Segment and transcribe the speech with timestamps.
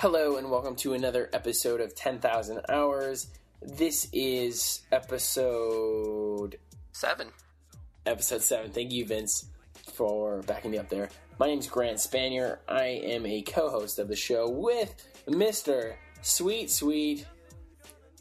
[0.00, 3.26] Hello and welcome to another episode of 10,000 Hours.
[3.60, 6.56] This is episode
[6.92, 7.28] Seven.
[8.06, 8.70] episode 7.
[8.70, 9.50] Thank you Vince
[9.92, 11.10] for backing me up there.
[11.38, 12.60] My name's Grant Spanier.
[12.66, 14.94] I am a co-host of the show with
[15.28, 15.96] Mr.
[16.22, 17.26] Sweet Sweet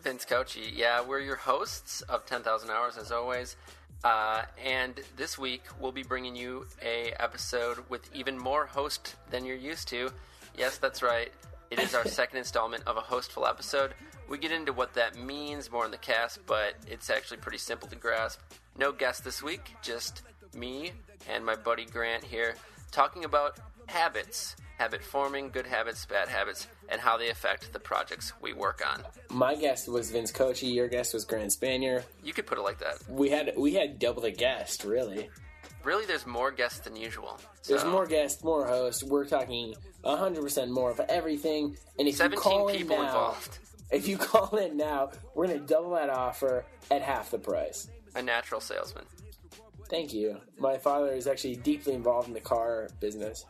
[0.03, 0.73] Vince Cochi.
[0.75, 3.55] Yeah, we're your hosts of 10,000 Hours as always.
[4.03, 9.45] Uh, and this week we'll be bringing you a episode with even more host than
[9.45, 10.11] you're used to.
[10.57, 11.31] Yes, that's right.
[11.71, 13.93] It is our second installment of a hostful episode.
[14.27, 17.87] We get into what that means more in the cast, but it's actually pretty simple
[17.89, 18.39] to grasp.
[18.77, 20.23] No guest this week, just
[20.55, 20.93] me
[21.29, 22.55] and my buddy Grant here
[22.91, 28.33] talking about habits, habit forming, good habits, bad habits, and how they affect the projects
[28.41, 29.03] we work on.
[29.29, 32.03] My guest was Vince Cochi, your guest was Grant Spanier.
[32.23, 33.07] You could put it like that.
[33.07, 35.29] We had we had double the guest, really.
[35.83, 37.39] Really, there's more guests than usual.
[37.67, 39.03] There's more guests, more hosts.
[39.03, 41.77] We're talking 100% more of everything.
[41.97, 43.59] And if you 17 call in people now, involved.
[43.91, 47.87] if you call in now, we're going to double that offer at half the price.
[48.15, 49.05] A natural salesman.
[49.89, 50.39] Thank you.
[50.57, 53.45] My father is actually deeply involved in the car business.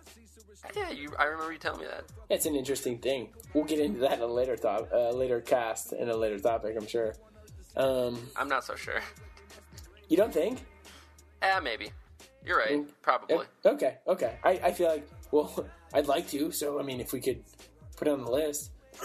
[0.76, 2.06] Yeah, you, I remember you telling me that.
[2.30, 3.30] It's an interesting thing.
[3.54, 6.76] We'll get into that in a later top, uh, later cast and a later topic,
[6.78, 7.16] I'm sure.
[7.76, 9.02] Um, I'm not so sure.
[10.10, 10.60] you don't think?
[11.42, 11.92] Ah, maybe.
[12.46, 13.02] You're right.
[13.02, 13.46] Probably.
[13.66, 14.38] Okay, okay.
[14.44, 16.52] I, I feel like, well, I'd like to.
[16.52, 17.44] So, I mean, if we could
[17.98, 18.72] put it on the list,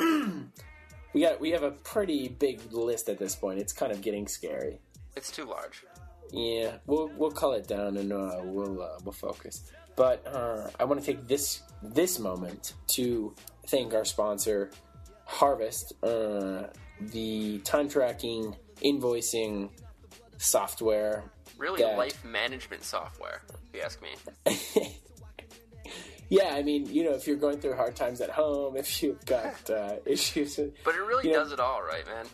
[1.12, 3.58] we got we have a pretty big list at this point.
[3.58, 4.80] It's kind of getting scary.
[5.16, 5.84] It's too large.
[6.32, 9.70] Yeah, we'll we'll call it down and uh, we'll uh, we'll focus.
[9.96, 13.34] But uh, I want to take this this moment to
[13.68, 14.70] thank our sponsor,
[15.24, 16.64] Harvest, uh,
[17.00, 19.70] the time tracking invoicing
[20.38, 21.24] software
[21.58, 24.10] Really, that- life management software, if you ask me.
[26.28, 29.24] yeah, I mean, you know, if you're going through hard times at home, if you've
[29.27, 32.27] got uh, issues, with, But it really You know- does it all, right, man?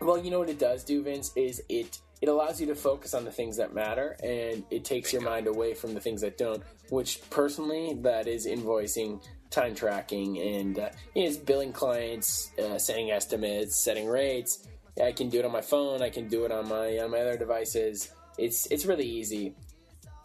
[0.00, 3.14] well, you know what it does do, Vince, is it it allows you to focus
[3.14, 6.38] on the things that matter, and it takes your mind away from the things that
[6.38, 6.62] don't.
[6.88, 13.82] Which personally, that is invoicing, time tracking, and uh, is billing clients, uh, setting estimates,
[13.82, 14.68] setting rates.
[15.02, 16.00] I can do it on my phone.
[16.00, 18.12] I can do it on my on my other devices.
[18.38, 19.54] It's it's really easy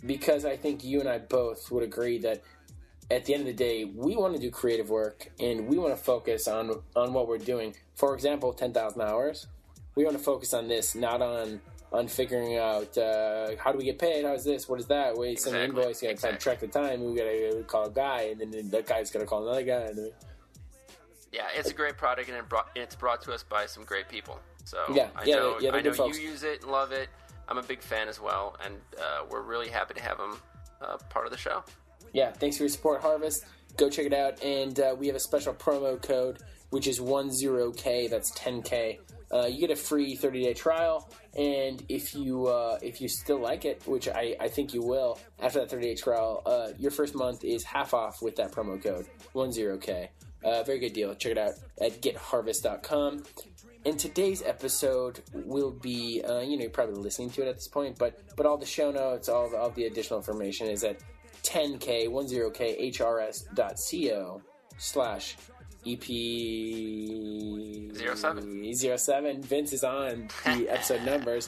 [0.06, 2.41] because I think you and I both would agree that
[3.09, 5.95] at the end of the day, we want to do creative work and we want
[5.95, 7.75] to focus on on what we're doing.
[7.96, 9.47] For example, ten thousand hours.
[9.96, 11.59] We want to focus on this, not on
[11.91, 15.17] on figuring out uh, how do we get paid, how's this, what is that.
[15.17, 16.40] We send an invoice, you got to exactly.
[16.40, 17.03] track the time.
[17.03, 19.84] We got to call a guy, and then that guy's got to call another guy.
[19.88, 20.12] And then,
[21.31, 24.09] Yeah, it's a great product, and it brought, it's brought to us by some great
[24.09, 24.40] people.
[24.66, 26.19] So Yeah, I yeah, know, yeah, I know folks.
[26.19, 27.07] you use it and love it.
[27.47, 30.38] I'm a big fan as well, and uh, we're really happy to have them
[30.81, 31.63] uh, part of the show.
[32.13, 33.46] yeah, thanks for your support, Harvest.
[33.78, 37.31] Go check it out, and uh, we have a special promo code which is one
[37.31, 38.08] zero k.
[38.08, 39.00] That's ten k.
[39.31, 43.40] Uh, you get a free 30 day trial, and if you uh, if you still
[43.40, 46.91] like it, which I, I think you will, after that 30 day trial, uh, your
[46.91, 50.08] first month is half off with that promo code 10k.
[50.44, 51.14] Uh, very good deal.
[51.16, 53.24] Check it out at getharvest.com.
[53.88, 57.70] And today's episode will be, uh, you know, you're probably listening to it at this
[57.70, 61.00] point, but but all the show notes, all the, all the additional information is at
[61.44, 64.42] 10k 10k hrs.co
[64.78, 65.38] slash
[65.86, 66.03] EP
[67.96, 68.74] Zero seven.
[68.76, 69.42] Zero seven.
[69.42, 71.47] Vince is on the episode numbers.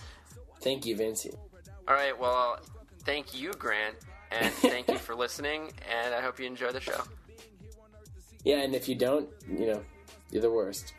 [0.62, 1.28] Thank you, Vince.
[1.90, 2.60] All right, well,
[3.04, 3.98] thank you, Grant,
[4.32, 7.04] and thank you for listening, and I hope you enjoy the show.
[8.46, 9.84] Yeah, and if you don't, you know,
[10.32, 10.94] you're the worst.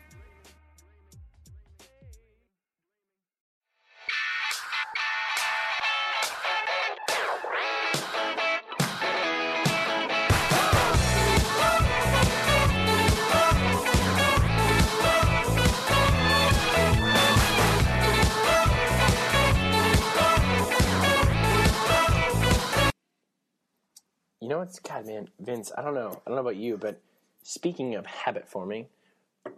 [24.41, 25.71] You know what's God, man, Vince?
[25.77, 26.09] I don't know.
[26.25, 26.99] I don't know about you, but
[27.43, 28.87] speaking of habit forming,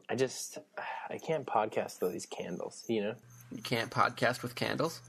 [0.09, 0.57] I just
[1.09, 2.83] I can't podcast without these candles.
[2.87, 3.15] You know,
[3.51, 5.01] You can't podcast with candles?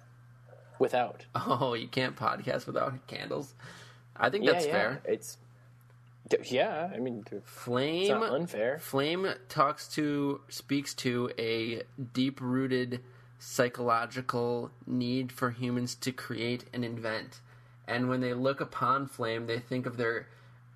[0.78, 1.24] without.
[1.34, 3.54] Oh, you can't podcast without candles?
[4.16, 4.72] I think Yeah, that's yeah.
[4.72, 5.02] fair.
[5.04, 5.38] It's
[6.44, 6.90] yeah.
[6.94, 8.78] I mean, Flame unfair.
[8.78, 11.82] Flame talks to speaks to a
[12.12, 13.00] deep rooted
[13.40, 17.40] psychological need for humans to create and invent.
[17.86, 20.26] And when they look upon Flame, they think of their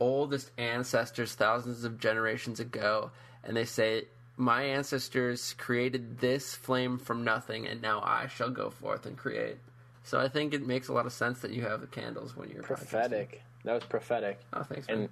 [0.00, 3.10] oldest ancestors thousands of generations ago
[3.42, 4.04] and they say,
[4.36, 9.56] My ancestors created this flame from nothing and now I shall go forth and create.
[10.04, 12.48] So I think it makes a lot of sense that you have the candles when
[12.50, 12.66] you're podcasting.
[12.76, 13.42] prophetic.
[13.64, 14.40] That was prophetic.
[14.52, 14.88] Oh, thanks.
[14.88, 14.98] Man.
[14.98, 15.08] And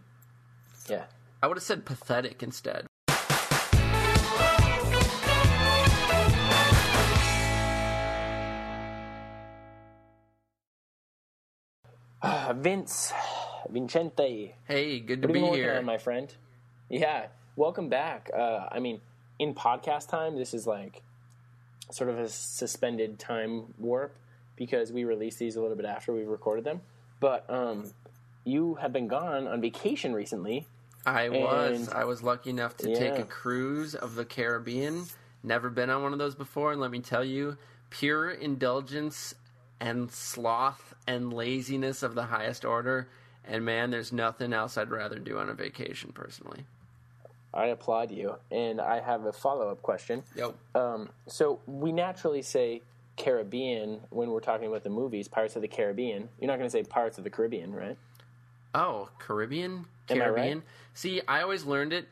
[0.89, 1.05] yeah,
[1.43, 2.86] I would have said pathetic instead.
[12.57, 13.13] Vince,
[13.69, 15.77] Vincente, Hey, good to be you been working here.
[15.77, 16.33] on, my friend?
[16.89, 18.31] Yeah, welcome back.
[18.35, 19.01] Uh, I mean,
[19.39, 21.03] in podcast time, this is like
[21.91, 24.17] sort of a suspended time warp
[24.57, 26.81] because we released these a little bit after we recorded them.
[27.21, 27.93] But um,
[28.45, 30.67] you have been gone on vacation recently.
[31.05, 31.91] I was.
[31.91, 35.05] I was lucky enough to take a cruise of the Caribbean.
[35.43, 37.59] Never been on one of those before, and let me tell you,
[37.91, 39.35] pure indulgence
[39.81, 43.09] and sloth and laziness of the highest order.
[43.45, 46.65] And man, there's nothing else I'd rather do on a vacation, personally.
[47.55, 50.23] I applaud you, and I have a follow up question.
[50.35, 50.55] Yep.
[50.75, 52.83] Um, so we naturally say
[53.17, 56.29] Caribbean when we're talking about the movies, Pirates of the Caribbean.
[56.39, 57.97] You're not going to say Pirates of the Caribbean, right?
[58.75, 59.87] Oh, Caribbean?
[60.11, 60.35] Am I right?
[60.35, 60.63] Caribbean?
[60.93, 62.09] See, I always learned it,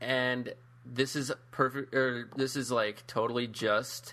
[0.00, 0.52] and
[0.84, 4.12] this is perfect, or this is like totally just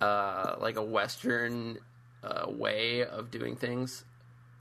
[0.00, 1.78] uh, like a Western
[2.22, 4.04] uh, way of doing things.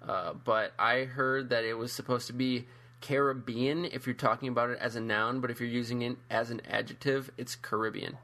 [0.07, 2.65] Uh, but I heard that it was supposed to be
[3.01, 6.49] Caribbean if you're talking about it as a noun, but if you're using it as
[6.49, 8.17] an adjective, it's Caribbean.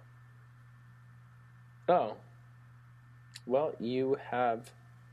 [1.89, 2.15] Oh.
[3.45, 4.71] Well, you have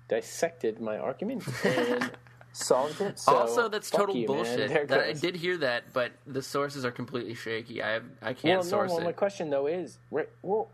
[0.08, 2.10] dissected my argument and
[2.52, 3.18] solved it.
[3.18, 4.88] So also, that's total you, bullshit.
[4.88, 7.82] That I did hear that, but the sources are completely shaky.
[7.82, 9.04] I have, I can't no, source well, it.
[9.04, 9.98] my question though is,
[10.42, 10.68] well,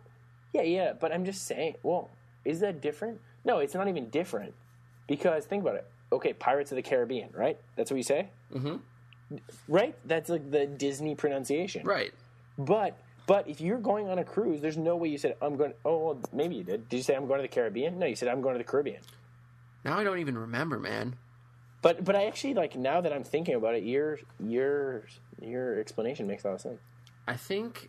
[0.52, 2.11] yeah, yeah, but I'm just saying, well,
[2.44, 3.20] is that different?
[3.44, 4.54] No, it's not even different
[5.06, 5.87] because think about it.
[6.12, 7.58] Okay, Pirates of the Caribbean, right?
[7.76, 8.76] That's what you say, hmm
[9.69, 9.94] right?
[10.04, 12.12] That's like the Disney pronunciation, Right.
[12.58, 15.72] But but if you're going on a cruise, there's no way you said I'm going.
[15.84, 16.88] Oh, well, maybe you did.
[16.88, 17.98] Did you say I'm going to the Caribbean?
[17.98, 19.02] No, you said I'm going to the Caribbean.
[19.84, 21.16] Now I don't even remember, man.
[21.81, 25.04] But but I actually like now that I'm thinking about it, your your
[25.40, 26.81] your explanation makes a lot of sense.
[27.28, 27.88] I think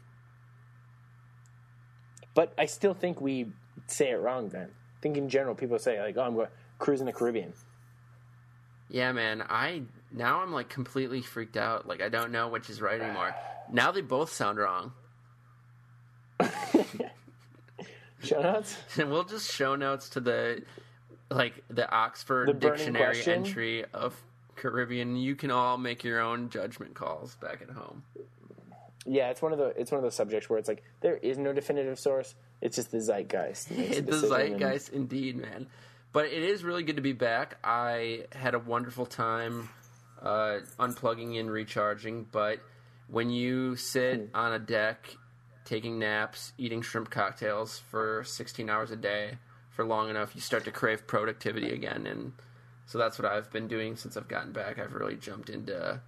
[2.34, 3.48] But I still think we
[3.88, 4.50] say it wrong.
[4.50, 4.70] Then
[5.02, 6.48] think in general people say like, oh, I'm going
[6.80, 7.54] cruising the Caribbean.
[8.90, 9.44] Yeah, man.
[9.50, 11.88] I now I'm like completely freaked out.
[11.88, 13.34] Like I don't know which is right anymore.
[13.72, 14.92] Now they both sound wrong.
[18.24, 18.76] show notes.
[18.98, 20.64] And we'll just show notes to the
[21.30, 23.46] like the Oxford The dictionary question?
[23.46, 24.16] entry of
[24.56, 25.16] Caribbean.
[25.16, 28.04] You can all make your own judgment calls back at home.
[29.06, 31.38] Yeah, it's one of the it's one of those subjects where it's like there is
[31.38, 32.36] no definitive source.
[32.62, 33.70] It's just the zeitgeist.
[33.70, 35.68] the decision, and- zeitgeist, indeed, man.
[36.14, 37.58] But it is really good to be back.
[37.64, 39.70] I had a wonderful time
[40.22, 42.26] uh, unplugging and recharging.
[42.32, 42.60] But
[43.08, 44.36] when you sit Hmm.
[44.36, 45.16] on a deck,
[45.66, 49.38] taking naps, eating shrimp cocktails for 16 hours a day
[49.70, 52.06] for long enough, you start to crave productivity again.
[52.06, 52.34] And
[52.88, 54.80] so that's what I've been doing since I've gotten back.
[54.80, 56.02] I've really jumped into,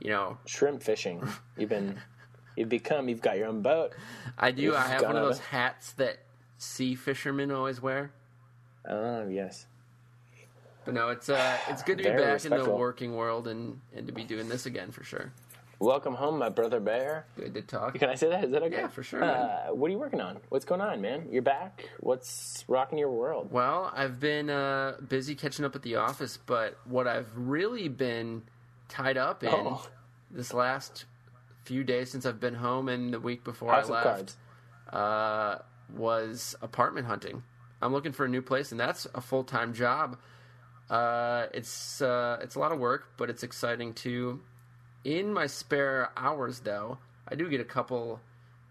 [0.00, 1.22] you know, shrimp fishing.
[1.58, 2.00] You've been
[2.56, 3.92] you've become you've got your own boat.
[4.38, 4.62] I do.
[4.62, 6.18] You've I have one of those hats that
[6.58, 8.12] sea fishermen always wear.
[8.88, 9.66] Oh yes.
[10.84, 13.80] But no, it's uh, it's good to be Very back in the working world and
[13.96, 15.32] and to be doing this again for sure.
[15.80, 17.26] Welcome home, my brother bear.
[17.36, 17.94] Good to talk.
[17.98, 18.44] Can I say that?
[18.44, 18.76] Is that okay?
[18.76, 20.38] Yeah, for sure, Uh, what are you working on?
[20.48, 21.26] What's going on, man?
[21.32, 21.90] You're back.
[22.00, 23.50] What's rocking your world?
[23.50, 28.42] Well, I've been uh, busy catching up at the office, but what I've really been
[28.88, 29.84] tied up in Oh.
[30.30, 31.06] this last
[31.64, 34.36] few days since I've been home and the week before House I left
[34.92, 35.58] uh,
[35.94, 37.42] was apartment hunting.
[37.82, 40.18] I'm looking for a new place, and that's a full time job.
[40.88, 44.40] Uh, it's uh, it's a lot of work, but it's exciting too.
[45.04, 46.98] In my spare hours, though,
[47.28, 48.20] I do get a couple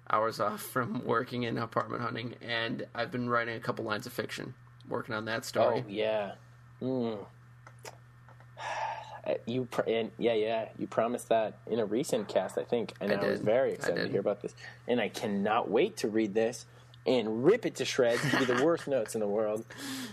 [0.10, 4.14] hours off from working in apartment hunting, and I've been writing a couple lines of
[4.14, 4.54] fiction,
[4.88, 5.84] working on that story.
[5.86, 6.34] Oh yeah.
[6.82, 7.26] Mm.
[9.46, 13.12] You pr- and yeah yeah you promised that in a recent cast I think and
[13.12, 14.54] I I, was very excited to hear about this
[14.88, 16.66] and I cannot wait to read this
[17.06, 19.66] and rip it to shreds to be the worst notes in the world.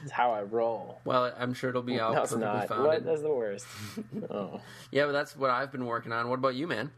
[0.03, 1.01] It's how I roll.
[1.05, 2.69] Well, I'm sure it'll be out No, it's not.
[2.69, 2.87] founded.
[2.87, 3.05] What?
[3.05, 3.67] That's the worst.
[4.31, 4.61] Oh.
[4.91, 6.29] Yeah, but that's what I've been working on.
[6.29, 6.91] What about you, man?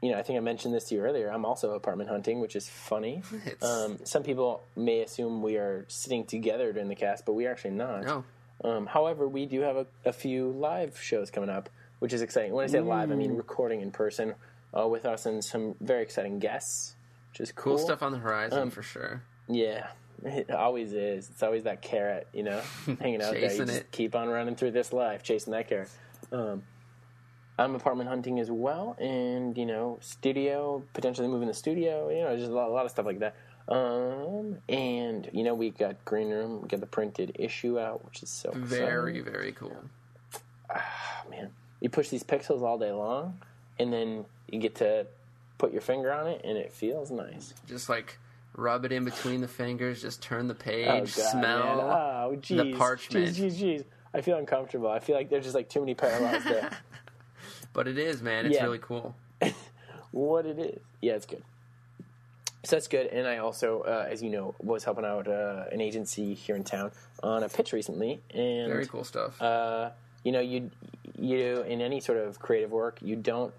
[0.00, 1.28] you know, I think I mentioned this to you earlier.
[1.28, 3.22] I'm also apartment hunting, which is funny.
[3.62, 7.50] Um, some people may assume we are sitting together during the cast, but we are
[7.50, 8.04] actually not.
[8.04, 8.24] No.
[8.64, 11.68] Um, however, we do have a, a few live shows coming up,
[12.00, 12.52] which is exciting.
[12.52, 14.34] When I say live, I mean recording in person
[14.76, 16.96] uh, with us and some very exciting guests,
[17.30, 17.76] which is cool.
[17.76, 19.22] Cool stuff on the horizon Um, for sure.
[19.48, 19.86] Yeah,
[20.24, 21.30] it always is.
[21.30, 22.60] It's always that carrot, you know,
[23.00, 23.52] hanging out there.
[23.52, 23.92] You just it.
[23.92, 25.90] keep on running through this life, chasing that carrot.
[26.32, 26.64] Um,
[27.58, 32.08] I'm apartment hunting as well, and you know, studio potentially moving the studio.
[32.08, 33.34] You know, just a lot, a lot of stuff like that.
[33.68, 38.22] Um, and you know, we got Green Room, we got the printed issue out, which
[38.22, 39.32] is so Very, exciting.
[39.32, 39.76] very cool.
[40.74, 41.50] Ah, man.
[41.80, 43.38] you push these pixels all day long,
[43.78, 45.06] and then you get to
[45.58, 47.52] put your finger on it, and it feels nice.
[47.66, 48.18] Just like
[48.56, 51.80] rub it in between the fingers, just turn the page, Oh, God, smell.
[51.80, 52.56] Oh, geez.
[52.58, 53.28] the parchment.
[53.28, 53.84] Jeez, jeez, jeez.
[54.14, 54.88] I feel uncomfortable.
[54.90, 56.70] I feel like there's just like too many parallels there.
[57.74, 58.46] But it is, man.
[58.46, 58.64] It's Yeah.
[58.64, 59.14] really cool.
[60.10, 60.80] what it is.
[61.02, 61.42] Yeah, it's good.
[62.64, 63.06] So that's good.
[63.06, 66.64] And I also, uh, as you know, was helping out uh, an agency here in
[66.64, 66.90] town
[67.22, 68.20] on a pitch recently.
[68.34, 69.40] And Very cool stuff.
[69.40, 69.90] uh,
[70.24, 70.70] you know, you
[71.16, 73.54] you in any sort of creative work, you don't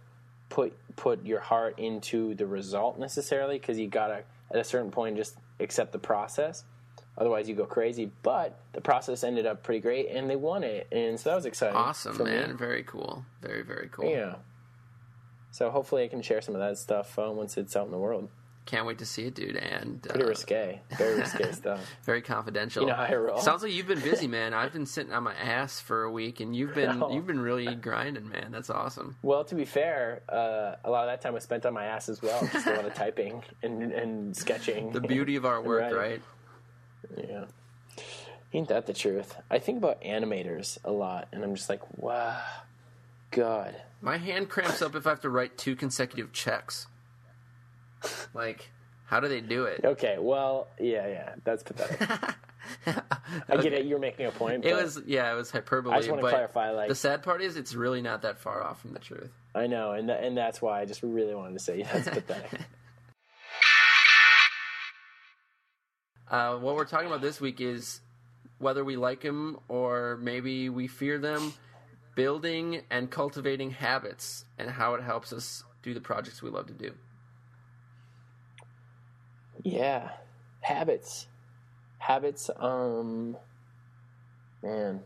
[0.49, 5.15] put put your heart into the result necessarily because you gotta at a certain point
[5.15, 6.65] just accept the process.
[7.17, 8.11] Otherwise, you go crazy.
[8.23, 11.45] But the process ended up pretty great, and they won it, and so that was
[11.45, 11.75] exciting.
[11.75, 12.31] awesome, for me.
[12.31, 12.57] man.
[12.57, 13.25] Very cool.
[13.41, 14.09] Very, very cool.
[14.09, 14.35] Yeah.
[15.51, 17.97] So hopefully, I can share some of that stuff uh, once it's out in the
[17.97, 18.29] world.
[18.69, 19.55] Can't wait to see it, dude.
[19.55, 21.79] And Pretty uh, risque, very risque stuff.
[22.03, 22.83] very confidential.
[22.83, 23.39] You know how I roll.
[23.39, 24.53] Sounds like you've been busy, man.
[24.53, 27.11] I've been sitting on my ass for a week, and you've been No.
[27.11, 28.51] you've been really grinding, man.
[28.51, 29.15] That's awesome.
[29.23, 32.09] Well, to be fair, uh, a lot of that time was spent on my ass
[32.09, 34.91] as well, just a lot of typing and, and sketching.
[34.91, 35.95] The beauty of our work, Right.
[35.95, 36.21] right?
[37.17, 37.45] Yeah.
[38.53, 39.35] Ain't that the truth?
[39.49, 42.39] I think about animators a lot, and I'm just like, wow,
[43.31, 43.75] God.
[44.01, 46.85] My hand cramps up if I have to write two consecutive checks.
[48.33, 48.69] Like,
[49.05, 49.81] how do they do it?
[49.83, 51.99] Okay, well, yeah, yeah, that's pathetic.
[53.49, 53.85] I get it.
[53.85, 54.65] You're making a point.
[54.65, 55.93] It was yeah, it was hyperbole.
[55.95, 58.39] I just want to but clarify, like, the sad part is it's really not that
[58.39, 59.31] far off from the truth.
[59.55, 62.59] I know, and th- and that's why I just really wanted to say that's pathetic.
[66.29, 68.01] Uh, what we're talking about this week is
[68.59, 71.51] whether we like them or maybe we fear them,
[72.13, 76.73] building and cultivating habits, and how it helps us do the projects we love to
[76.73, 76.93] do.
[79.71, 80.11] Yeah,
[80.61, 81.27] habits,
[81.99, 82.49] habits.
[82.57, 83.37] Um,
[84.63, 85.01] man,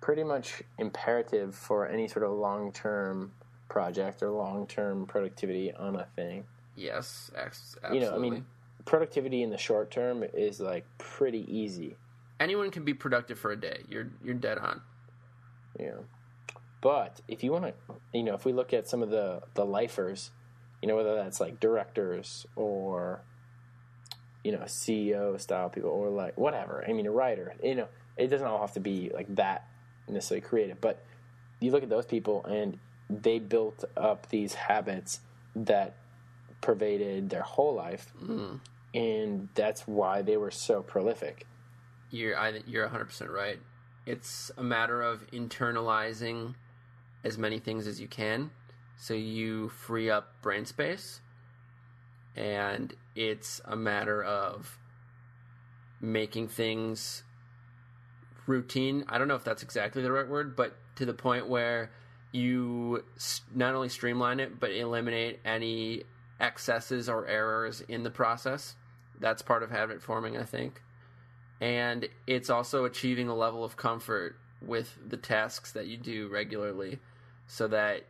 [0.00, 3.32] pretty much imperative for any sort of long-term
[3.68, 6.44] project or long-term productivity on a thing.
[6.76, 8.46] Yes, ex- You know, I mean,
[8.84, 11.96] productivity in the short term is like pretty easy.
[12.38, 13.82] anyone can be productive for a day.
[13.88, 14.80] You're you're dead on.
[15.78, 15.98] Yeah.
[16.80, 17.74] But if you want to,
[18.14, 20.30] you know, if we look at some of the the lifers,
[20.80, 23.20] you know, whether that's like directors or
[24.44, 26.84] you know CEO style people or like whatever.
[26.86, 27.54] I mean, a writer.
[27.62, 29.66] You know, it doesn't all have to be like that
[30.08, 31.04] necessarily creative, but
[31.60, 32.78] you look at those people and
[33.08, 35.20] they built up these habits
[35.54, 35.96] that
[36.60, 38.60] pervaded their whole life, mm.
[38.94, 41.46] and that's why they were so prolific.
[42.10, 43.58] You're I, you're 100 percent right.
[44.06, 46.54] It's a matter of internalizing
[47.22, 48.50] as many things as you can,
[48.96, 51.20] so you free up brain space,
[52.36, 54.78] and it's a matter of
[56.00, 57.22] making things
[58.46, 59.04] routine.
[59.08, 61.90] I don't know if that's exactly the right word, but to the point where
[62.32, 63.04] you
[63.54, 66.04] not only streamline it but eliminate any
[66.38, 68.76] excesses or errors in the process.
[69.18, 70.82] That's part of habit forming, I think
[71.60, 76.98] and it's also achieving a level of comfort with the tasks that you do regularly
[77.46, 78.06] so that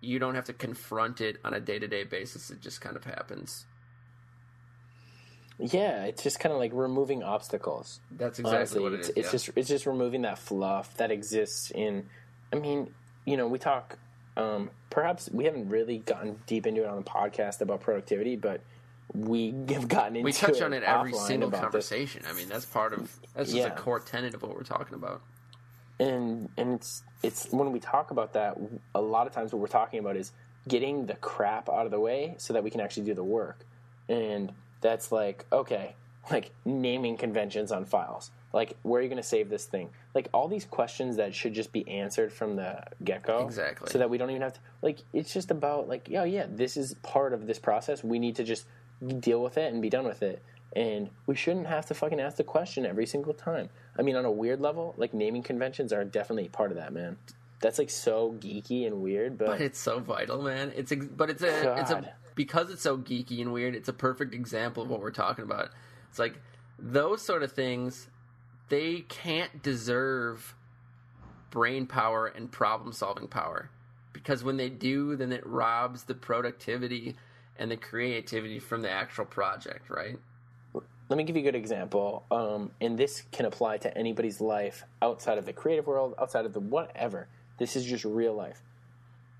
[0.00, 3.66] you don't have to confront it on a day-to-day basis it just kind of happens
[5.58, 8.00] Yeah, it's just kind of like removing obstacles.
[8.10, 9.32] that's exactly Honestly, what it it's, is it's yeah.
[9.32, 12.06] just it's just removing that fluff that exists in.
[12.52, 12.94] I mean,
[13.26, 13.98] you know, we talk.
[14.36, 18.62] Um, perhaps we haven't really gotten deep into it on the podcast about productivity, but
[19.12, 21.88] we have gotten into we touch on it every single about this.
[21.88, 23.74] conversation i mean that's part of that's just Yeah.
[23.74, 25.20] a core tenet of what we're talking about
[26.00, 28.56] and and it's it's when we talk about that
[28.94, 30.32] a lot of times what we're talking about is
[30.66, 33.64] getting the crap out of the way so that we can actually do the work.
[34.08, 35.94] And that's like okay
[36.30, 38.30] like naming conventions on files.
[38.52, 39.90] Like where are you going to save this thing?
[40.14, 43.90] Like all these questions that should just be answered from the get-go Exactly.
[43.90, 46.76] so that we don't even have to like it's just about like yeah yeah this
[46.76, 48.02] is part of this process.
[48.02, 48.66] We need to just
[49.18, 50.42] deal with it and be done with it
[50.74, 53.68] and we shouldn't have to fucking ask the question every single time.
[53.98, 57.18] I mean on a weird level like naming conventions are definitely part of that man.
[57.60, 60.72] That's like so geeky and weird but, but it's so vital man.
[60.74, 63.92] It's ex- but it's a it's a because it's so geeky and weird it's a
[63.92, 65.70] perfect example of what we're talking about.
[66.08, 66.40] It's like
[66.78, 68.08] those sort of things
[68.68, 70.54] they can't deserve
[71.50, 73.70] brain power and problem solving power.
[74.12, 77.16] Because when they do then it robs the productivity
[77.58, 80.18] and the creativity from the actual project right
[81.10, 84.84] let me give you a good example um, and this can apply to anybody's life
[85.02, 88.62] outside of the creative world outside of the whatever this is just real life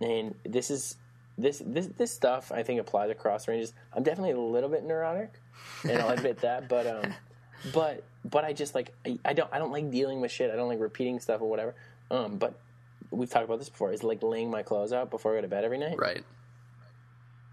[0.01, 0.97] and this is
[1.39, 5.41] this this this stuff i think applies across ranges i'm definitely a little bit neurotic
[5.89, 7.15] and i'll admit that but um
[7.73, 10.57] but but i just like I, I don't i don't like dealing with shit i
[10.57, 11.75] don't like repeating stuff or whatever
[12.11, 12.61] um but
[13.11, 15.49] we've talked about this before, is like laying my clothes out before I go to
[15.49, 15.99] bed every night.
[15.99, 16.25] Right.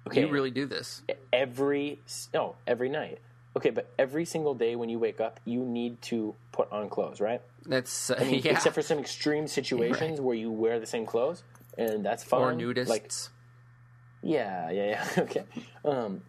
[0.07, 0.21] Okay.
[0.21, 1.01] You really do this.
[1.33, 1.99] every
[2.33, 3.19] no every night.
[3.57, 7.19] Okay, but every single day when you wake up, you need to put on clothes,
[7.19, 7.41] right?
[7.65, 8.51] That's uh, I mean, yeah.
[8.51, 11.43] Except for some extreme situations where you wear the same clothes,
[11.77, 12.41] and that's fine.
[12.41, 12.87] or nudists.
[12.87, 13.11] Like,
[14.21, 15.07] yeah, yeah, yeah.
[15.23, 15.43] Okay.
[15.83, 16.21] Um,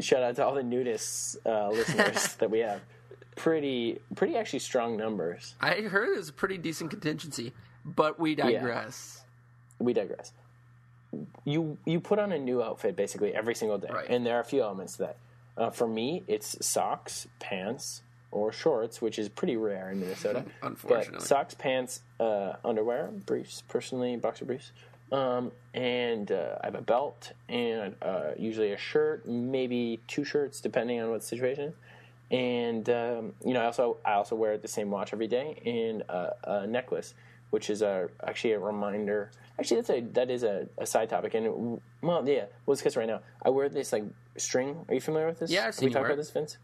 [0.00, 2.80] shout out to all the nudists uh, listeners that we have.
[3.36, 5.54] Pretty, pretty actually strong numbers.
[5.60, 7.52] I heard it was a pretty decent contingency,
[7.84, 9.22] but we digress.
[9.78, 10.32] we digress.
[11.44, 14.06] You you put on a new outfit basically every single day, Right.
[14.08, 15.16] and there are a few elements to that.
[15.60, 18.00] Uh, for me, it's socks, pants,
[18.30, 20.44] or shorts, which is pretty rare in Minnesota.
[20.62, 21.18] Unfortunately.
[21.18, 24.72] but socks, pants, uh, underwear, briefs, personally boxer briefs,
[25.12, 30.60] um, and uh, I have a belt and uh, usually a shirt, maybe two shirts
[30.60, 31.74] depending on what the situation.
[32.30, 36.04] And um, you know, I also I also wear the same watch every day and
[36.08, 37.14] uh, a necklace,
[37.50, 39.30] which is a actually a reminder.
[39.60, 41.34] Actually, that's a that is a, a side topic.
[41.34, 43.20] And well, yeah, we'll discuss it right now.
[43.44, 44.04] I wear this like
[44.38, 44.86] string.
[44.88, 45.50] Are you familiar with this?
[45.50, 46.56] Yeah, I've seen we talked about this, Vince?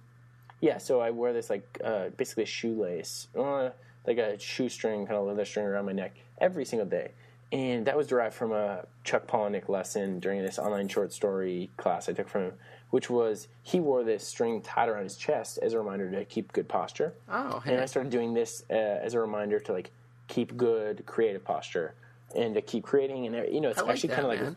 [0.63, 3.71] Yeah, so I wear this like uh, basically a shoelace, uh,
[4.07, 7.13] like a shoestring kind of leather string around my neck every single day.
[7.53, 12.09] And that was derived from a Chuck Palahniuk lesson during this online short story class
[12.09, 12.53] I took from him,
[12.91, 16.53] which was he wore this string tied around his chest as a reminder to keep
[16.53, 17.13] good posture.
[17.29, 19.91] Oh, And I started doing this uh, as a reminder to like
[20.29, 21.95] keep good creative posture
[22.35, 23.27] and to keep creating.
[23.27, 24.57] And you know, it's like actually kind of like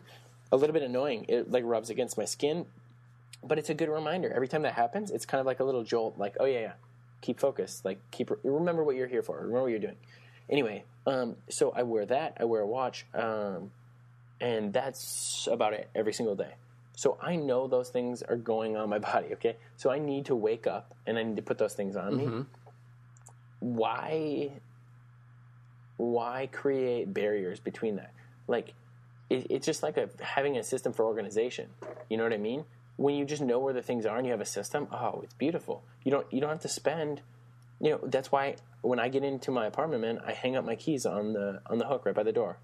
[0.52, 1.26] a little bit annoying.
[1.28, 2.66] It like rubs against my skin,
[3.42, 4.32] but it's a good reminder.
[4.32, 6.18] Every time that happens, it's kind of like a little jolt.
[6.18, 6.72] Like, oh yeah, yeah,
[7.20, 7.84] keep focused.
[7.84, 9.36] Like, keep remember what you're here for.
[9.36, 9.96] Remember what you're doing.
[10.48, 12.36] Anyway, um, so I wear that.
[12.40, 13.70] I wear a watch, um,
[14.40, 16.54] and that's about it every single day.
[16.96, 19.28] So I know those things are going on my body.
[19.34, 22.16] Okay, so I need to wake up and I need to put those things on
[22.16, 22.24] me.
[23.60, 24.50] Why?
[26.00, 28.14] Why create barriers between that?
[28.48, 28.72] Like,
[29.28, 31.68] it, it's just like a, having a system for organization.
[32.08, 32.64] You know what I mean?
[32.96, 35.34] When you just know where the things are and you have a system, oh, it's
[35.34, 35.82] beautiful.
[36.02, 37.20] You don't you don't have to spend.
[37.82, 40.74] You know that's why when I get into my apartment, man, I hang up my
[40.74, 42.56] keys on the on the hook right by the door,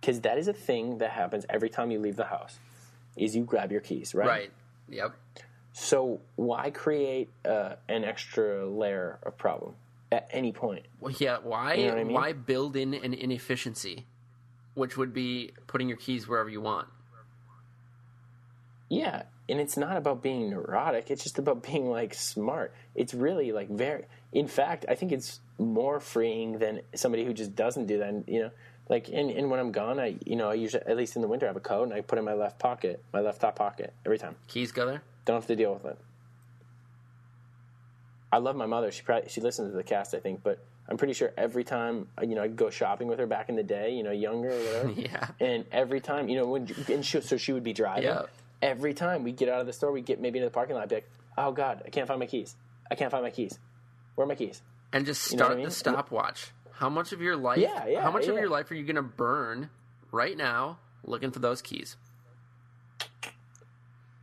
[0.00, 2.58] because that is a thing that happens every time you leave the house.
[3.16, 4.28] Is you grab your keys, right?
[4.28, 4.52] Right.
[4.88, 5.14] Yep.
[5.72, 9.74] So why create uh, an extra layer of problem
[10.10, 10.86] at any point?
[11.00, 11.38] Well, yeah.
[11.42, 11.74] Why?
[11.74, 12.14] You know I mean?
[12.14, 14.06] Why build in an inefficiency,
[14.74, 16.88] which would be putting your keys wherever you want?
[18.88, 21.10] Yeah, and it's not about being neurotic.
[21.10, 22.74] It's just about being like smart.
[22.94, 24.04] It's really like very.
[24.32, 28.08] In fact, I think it's more freeing than somebody who just doesn't do that.
[28.08, 28.50] And, you know,
[28.88, 31.28] like and, and when I'm gone, I you know I usually at least in the
[31.28, 33.40] winter I have a coat and I put it in my left pocket, my left
[33.40, 34.36] top pocket every time.
[34.46, 35.02] Keys go there.
[35.24, 35.98] Don't have to deal with it.
[38.32, 38.90] I love my mother.
[38.90, 42.08] She probably she listens to the cast, I think, but I'm pretty sure every time
[42.18, 44.50] uh, you know I go shopping with her back in the day, you know, younger
[44.50, 44.90] or whatever.
[44.96, 45.28] Yeah.
[45.40, 48.04] And every time, you know, when and she, so she would be driving.
[48.04, 48.22] Yeah.
[48.60, 50.82] Every time we get out of the store, we get maybe into the parking lot.
[50.82, 52.56] I'd be like, "Oh God, I can't find my keys.
[52.90, 53.58] I can't find my keys.
[54.14, 54.62] Where are my keys?"
[54.92, 55.64] and just know what start I mean?
[55.66, 56.50] the stopwatch.
[56.72, 57.58] How much of your life?
[57.58, 59.70] Yeah, yeah, How much of your life are you going to burn
[60.12, 61.96] right now looking for those keys?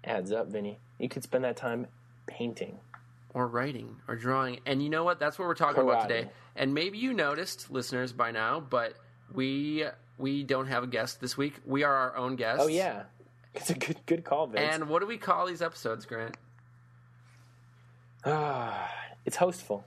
[0.04, 0.80] Adds up, Vinny.
[1.00, 1.88] You could spend that time
[2.28, 2.80] painting.
[3.36, 4.62] Or writing or drawing.
[4.66, 5.20] And you know what?
[5.20, 6.30] That's what we're talking about today.
[6.56, 8.94] And maybe you noticed, listeners, by now, but
[9.32, 9.86] we
[10.18, 11.56] we don't have a guest this week.
[11.66, 12.64] We are our own guests.
[12.64, 13.04] Oh yeah,
[13.54, 14.74] it's a good good call, Vince.
[14.74, 16.38] And what do we call these episodes, Grant?
[18.26, 18.90] Ah,
[19.26, 19.86] it's hostful.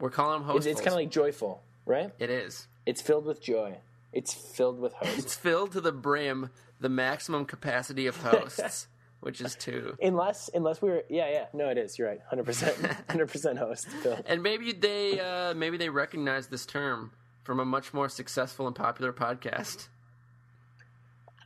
[0.00, 2.10] We're calling them It's, it's kind of like joyful, right?
[2.18, 2.68] it is.
[2.86, 3.78] It's filled with joy.
[4.12, 5.18] It's filled with hosts.
[5.18, 8.86] It's filled to the brim, the maximum capacity of hosts,
[9.20, 9.96] which is two.
[10.02, 12.76] unless unless we were yeah yeah no it is you're right hundred percent
[13.08, 14.18] hundred percent host Phil.
[14.26, 17.12] And maybe they uh, maybe they recognize this term
[17.44, 19.88] from a much more successful and popular podcast.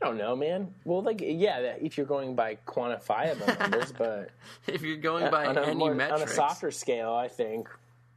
[0.01, 4.31] I don't know man well like yeah if you're going by quantifiable numbers but
[4.67, 7.69] If you're going by on a, any more, on a softer scale I think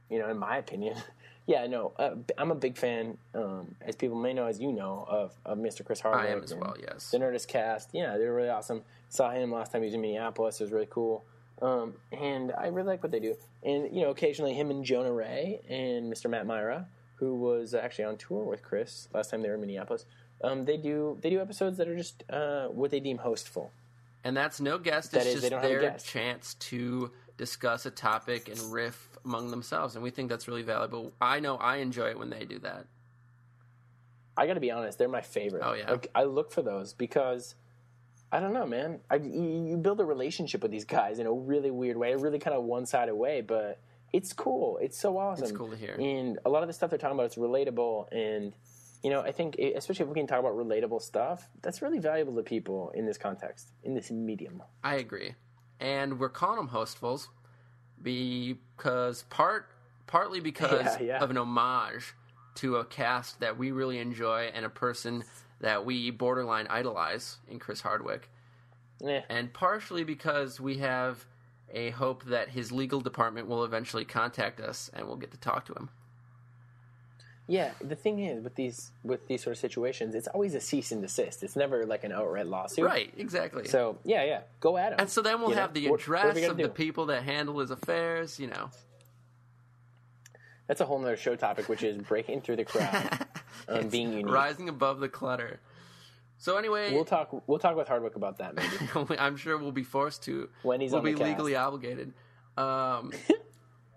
[0.09, 0.97] you know in my opinion
[1.47, 5.05] yeah no uh, I'm a big fan um, as people may know as you know
[5.09, 5.83] of, of Mr.
[5.83, 6.75] Chris Hardwick I am as well.
[6.79, 7.09] Yes.
[7.09, 10.01] the Nerdist cast yeah they were really awesome saw him last time he was in
[10.01, 11.25] Minneapolis it was really cool
[11.61, 15.11] um, and I really like what they do and you know occasionally him and Jonah
[15.11, 16.29] Ray and Mr.
[16.29, 20.05] Matt Mira who was actually on tour with Chris last time they were in Minneapolis.
[20.43, 23.71] Um, they do they do episodes that are just uh, what they deem hostful.
[24.23, 25.11] And that's no guest.
[25.11, 28.71] That It's is, just they don't have a their chance to discuss a topic and
[28.71, 31.13] riff among themselves, and we think that's really valuable.
[31.21, 32.87] I know I enjoy it when they do that.
[34.35, 35.63] I got to be honest, they're my favorite.
[35.65, 35.91] Oh, yeah?
[35.91, 37.55] like, I look for those because
[38.31, 38.99] I don't know, man.
[39.09, 42.39] I, you, build a relationship with these guys in a really weird way, a really
[42.39, 43.79] kind of one sided way, but
[44.13, 44.77] it's cool.
[44.81, 45.43] It's so awesome.
[45.43, 45.95] It's cool to hear.
[45.99, 48.53] And a lot of the stuff they're talking about, it's relatable and
[49.03, 52.35] you know, I think, especially if we can talk about relatable stuff, that's really valuable
[52.35, 54.63] to people in this context, in this medium.
[54.83, 55.35] I agree,
[55.79, 57.27] and we're calling them hostfuls
[58.01, 59.69] because part
[60.05, 61.23] partly because Yeah, yeah.
[61.23, 62.13] of an homage
[62.55, 65.23] to a cast that we really enjoy and a person
[65.59, 68.29] that we borderline idolize in Chris Hardwick,
[69.03, 71.25] Eh, and partially because we have
[71.71, 75.65] a hope that his legal department will eventually contact us and we'll get to talk
[75.65, 75.89] to him.
[77.47, 80.91] Yeah, the thing is with these with these sort of situations, it's always a cease
[80.91, 81.43] and desist.
[81.43, 82.85] It's never like an outright lawsuit.
[82.85, 83.67] Right, exactly.
[83.67, 84.99] So yeah, yeah, go at him.
[84.99, 87.23] and so then we'll You know, have the what- what address of the people that
[87.23, 88.69] handle his affairs, you know.
[90.67, 93.25] That's a whole nother show topic, which is breaking through the crowd,
[93.69, 94.29] um, being unique.
[94.29, 95.61] Rising above the clutter.
[96.39, 97.29] So anyway, We'll talk.
[97.47, 99.15] We'll talk with Hardwick about that maybe.
[99.19, 101.29] I'm sure we'll be forced to When he's we'll on the be cast.
[101.29, 102.13] legally obligated.
[102.57, 103.11] Um,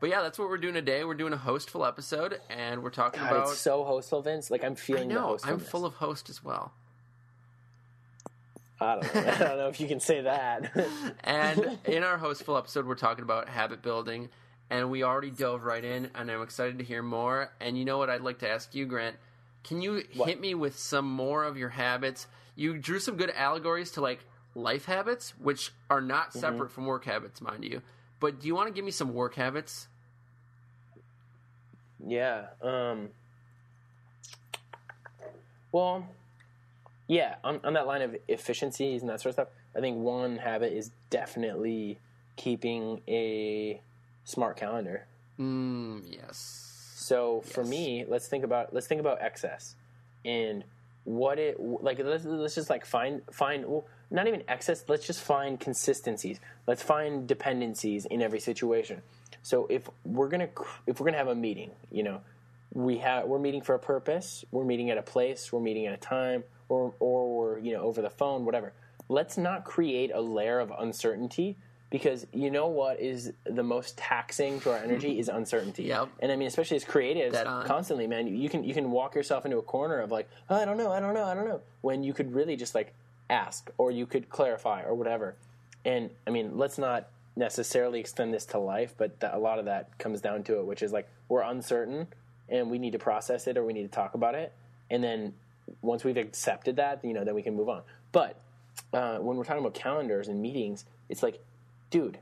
[0.00, 1.04] but yeah, that's what we're doing today.
[1.04, 3.50] We're doing a hostful episode, and we're talking God, about.
[3.50, 4.50] it's so hostful, Vince.
[4.50, 6.72] Like I'm I feeling know the I'm full of host as well.
[8.80, 9.20] I don't know.
[9.30, 10.72] I don't know if you can say that.
[11.24, 14.30] And in our hostful episode, we're talking about habit building,
[14.70, 17.52] and we already dove right in, and I'm excited to hear more.
[17.60, 19.16] And you know what I'd like to ask you, Grant?
[19.64, 20.28] Can you What?
[20.28, 22.26] hit me with some more of your habits?
[22.56, 24.20] You drew some good allegories to like
[24.54, 26.38] life habits, which are not Mm-hmm.
[26.40, 27.82] separate from work habits, mind you.
[28.20, 29.88] But do you want to give me some work habits?
[32.06, 32.46] yeah.
[32.62, 33.08] Um.
[35.72, 36.06] Well,
[37.06, 37.36] yeah.
[37.44, 40.72] On, on that line of efficiencies and that sort of stuff, I think one habit
[40.72, 41.98] is definitely
[42.36, 43.80] keeping a
[44.24, 45.06] smart calendar.
[45.38, 46.94] Mm, yes.
[46.96, 49.74] So for me, let's think about let's think about excess
[50.24, 50.64] and
[51.04, 51.98] what it like.
[51.98, 54.84] Let's, let's just like find find well, not even excess.
[54.88, 56.40] Let's just find consistencies.
[56.66, 59.02] Let's find dependencies in every situation.
[59.42, 60.48] So if we're gonna
[60.86, 62.20] if we're gonna have a meeting, you know,
[62.72, 64.44] we have we're meeting for a purpose.
[64.50, 65.52] We're meeting at a place.
[65.52, 68.72] We're meeting at a time, or or we're you know over the phone, whatever.
[69.08, 71.56] Let's not create a layer of uncertainty
[71.90, 75.20] because you know what is the most taxing to our energy mm-hmm.
[75.20, 75.84] is uncertainty.
[75.84, 76.08] Yep.
[76.20, 79.44] And I mean, especially as creatives, constantly, man, you, you can you can walk yourself
[79.44, 81.60] into a corner of like, oh, I don't know, I don't know, I don't know,
[81.80, 82.94] when you could really just like
[83.30, 85.36] ask or you could clarify or whatever.
[85.84, 89.64] And I mean, let's not necessarily extend this to life, but that, a lot of
[89.66, 92.08] that comes down to it, which is like we're uncertain
[92.48, 94.52] and we need to process it or we need to talk about it,
[94.90, 95.32] and then
[95.82, 97.82] once we've accepted that, you know, then we can move on.
[98.10, 98.40] But
[98.92, 101.40] uh, when we're talking about calendars and meetings, it's like,
[101.90, 102.18] dude,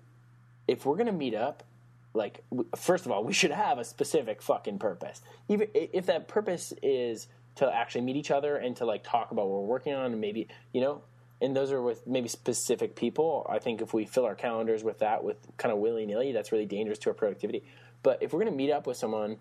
[0.67, 1.65] if we're gonna meet up,
[2.13, 2.45] like
[2.77, 5.23] first of all, we should have a specific fucking purpose.
[5.49, 9.49] Even if that purpose is to actually meet each other and to like talk about
[9.49, 11.03] what we're working on, and maybe you know,
[11.41, 13.47] and those are with maybe specific people.
[13.49, 16.51] I think if we fill our calendars with that, with kind of willy nilly, that's
[16.53, 17.63] really dangerous to our productivity.
[18.03, 19.37] But if we're gonna meet up with someone,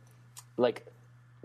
[0.57, 0.85] like,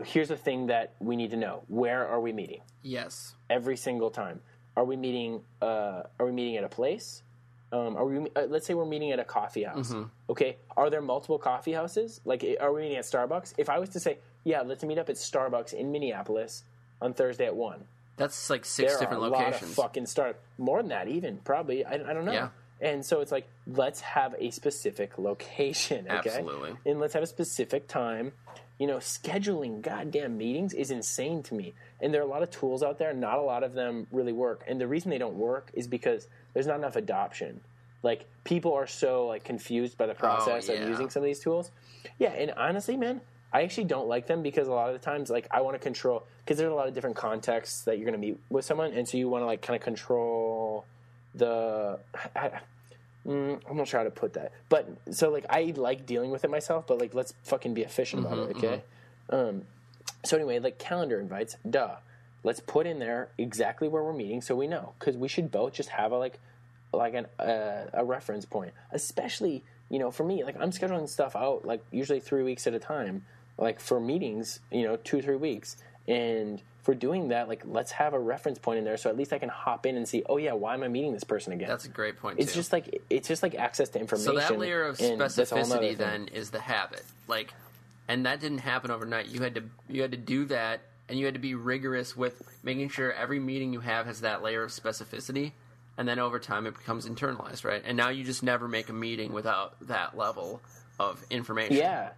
[0.05, 2.61] here's the thing that we need to know: where are we meeting?
[2.83, 3.35] Yes.
[3.49, 4.41] every single time.
[4.77, 5.43] Are we meeting?
[5.61, 7.23] Uh, are we meeting at a place?
[7.71, 8.29] Um, are we?
[8.35, 9.95] Uh, let's say we're meeting at a coffee house.
[10.31, 10.57] Okay.
[10.77, 12.21] Are there multiple coffee houses?
[12.25, 13.55] Like, are we meeting at Starbucks?
[13.59, 16.65] If I was to say, yeah, let's meet up at Starbucks in Minneapolis
[17.01, 17.85] on Thursday at one.
[18.17, 19.63] That's like six There different are a locations.
[19.63, 21.85] lot of fucking start more than that, even probably.
[21.85, 22.33] I, I don't know.
[22.33, 22.49] Yeah.
[22.81, 26.31] And so it's like, let's have a specific location, okay?
[26.31, 26.75] Absolutely.
[26.85, 28.33] And let's have a specific time.
[28.79, 31.75] You know, scheduling goddamn meetings is insane to me.
[32.01, 34.33] And there are a lot of tools out there, not a lot of them really
[34.33, 34.65] work.
[34.67, 37.61] And the reason they don't work is because there's not enough adoption.
[38.03, 40.77] Like people are so like confused by the oh, process yeah.
[40.77, 41.71] of using some of these tools.
[42.19, 43.21] Yeah, and honestly, man,
[43.53, 45.79] I actually don't like them because a lot of the times, like, I want to
[45.79, 48.93] control because there's a lot of different contexts that you're going to meet with someone,
[48.93, 50.85] and so you want to like kind of control
[51.35, 51.99] the.
[52.37, 52.51] I,
[53.27, 56.45] mm, I'm not sure how to put that, but so like I like dealing with
[56.45, 58.83] it myself, but like let's fucking be efficient about it, okay?
[59.31, 59.63] Um,
[60.25, 61.97] so anyway, like calendar invites, duh.
[62.45, 65.75] Let's put in there exactly where we're meeting so we know because we should both
[65.75, 66.41] just have a like
[66.93, 71.37] like an uh, a reference point, especially you know for me like I'm scheduling stuff
[71.37, 73.25] out like usually three weeks at a time,
[73.59, 75.77] like for meetings you know two three weeks,
[76.09, 79.33] and for doing that like let's have a reference point in there so at least
[79.33, 81.69] I can hop in and see oh yeah why am I meeting this person again?
[81.69, 82.41] That's a great point.
[82.41, 82.59] it's too.
[82.59, 84.35] just like it's just like access to information.
[84.35, 87.05] So that layer of and that's a whole nother specificity then is the habit.
[87.29, 87.55] Like
[88.09, 89.29] and that didn't happen overnight.
[89.29, 92.43] You had to you had to do that and you had to be rigorous with
[92.63, 95.53] making sure every meeting you have has that layer of specificity
[95.99, 97.83] and then over time it becomes internalized, right?
[97.85, 100.61] And now you just never make a meeting without that level
[100.99, 101.77] of information.
[101.77, 102.11] Yeah.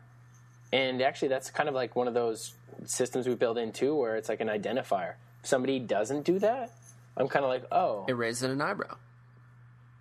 [0.74, 4.16] And actually, that's kind of like one of those systems we build in too, where
[4.16, 5.14] it's like an identifier.
[5.42, 6.72] If somebody doesn't do that,
[7.16, 8.96] I'm kind of like, oh, It raises an eyebrow.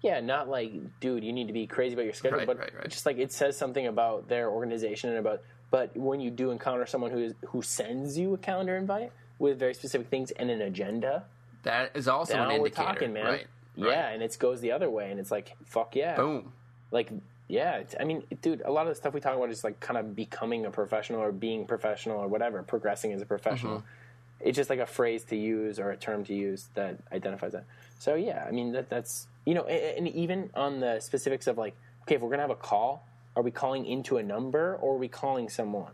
[0.01, 2.73] yeah, not like, dude, you need to be crazy about your schedule, Right, but right,
[2.75, 2.89] right.
[2.89, 5.41] just like it says something about their organization and about.
[5.69, 9.59] But when you do encounter someone who is who sends you a calendar invite, with
[9.59, 11.25] very specific things and an agenda,
[11.63, 13.25] That is also an we're indicator, talking, man.
[13.25, 13.47] right?
[13.75, 16.15] Yeah, and it goes the other way, and it's like, fuck yeah.
[16.15, 16.53] Boom.
[16.91, 17.09] Like,
[17.47, 17.77] yeah.
[17.77, 19.97] It's, I mean, dude, a lot of the stuff we talk about is like kind
[19.97, 23.77] of becoming a professional or being professional or whatever, progressing as a professional.
[23.77, 24.47] Mm-hmm.
[24.47, 27.65] It's just like a phrase to use or a term to use that identifies that.
[27.99, 31.58] So yeah, I mean that that's you know, and, and even on the specifics of
[31.58, 34.95] like, okay, if we're gonna have a call, are we calling into a number or
[34.95, 35.93] are we calling someone?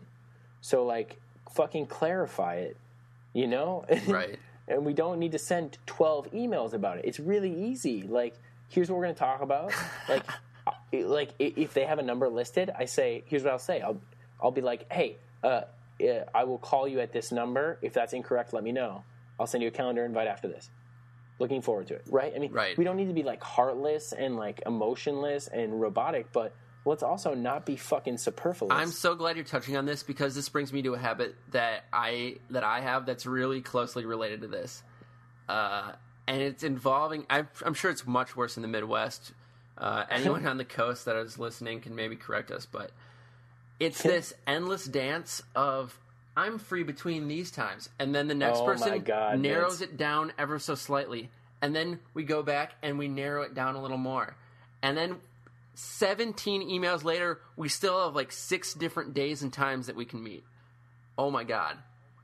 [0.60, 1.20] So like,
[1.52, 2.76] fucking clarify it,
[3.32, 3.84] you know?
[4.06, 4.38] Right.
[4.68, 7.04] and we don't need to send 12 emails about it.
[7.04, 8.02] It's really easy.
[8.02, 8.34] Like,
[8.68, 9.72] here's what we're going to talk about.
[10.08, 10.24] Like,
[10.92, 13.80] like if they have a number listed, I say, here's what I'll say.
[13.80, 14.00] I'll,
[14.42, 15.62] I'll be like, hey, uh,
[16.02, 17.78] uh, I will call you at this number.
[17.82, 19.04] If that's incorrect, let me know.
[19.38, 20.70] I'll send you a calendar invite after this.
[21.38, 22.04] Looking forward to it.
[22.10, 22.32] Right?
[22.34, 22.76] I mean, Right.
[22.76, 26.52] we don't need to be like heartless and like emotionless and robotic, but
[26.84, 28.74] let's also not be fucking superfluous.
[28.74, 31.84] I'm so glad you're touching on this because this brings me to a habit that
[31.92, 34.82] I that I have that's really closely related to this,
[35.48, 35.92] uh,
[36.26, 37.24] and it's involving.
[37.30, 39.32] I'm, I'm sure it's much worse in the Midwest.
[39.80, 42.92] Uh, anyone on the coast that is listening can maybe correct us, but
[43.80, 45.98] it's this endless dance of
[46.36, 49.96] I'm free between these times, and then the next Oh my person God, narrows it
[49.96, 51.30] down ever so slightly,
[51.62, 54.36] and then we go back and we narrow it down a little more,
[54.82, 55.16] and then
[55.74, 60.22] 17 emails later, we still have like six different days and times that we can
[60.22, 60.44] meet.
[61.16, 61.76] Oh my god,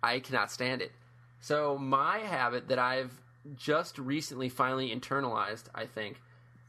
[0.03, 0.93] I cannot stand it.
[1.41, 3.13] So my habit that I've
[3.57, 6.21] just recently finally internalized, I think,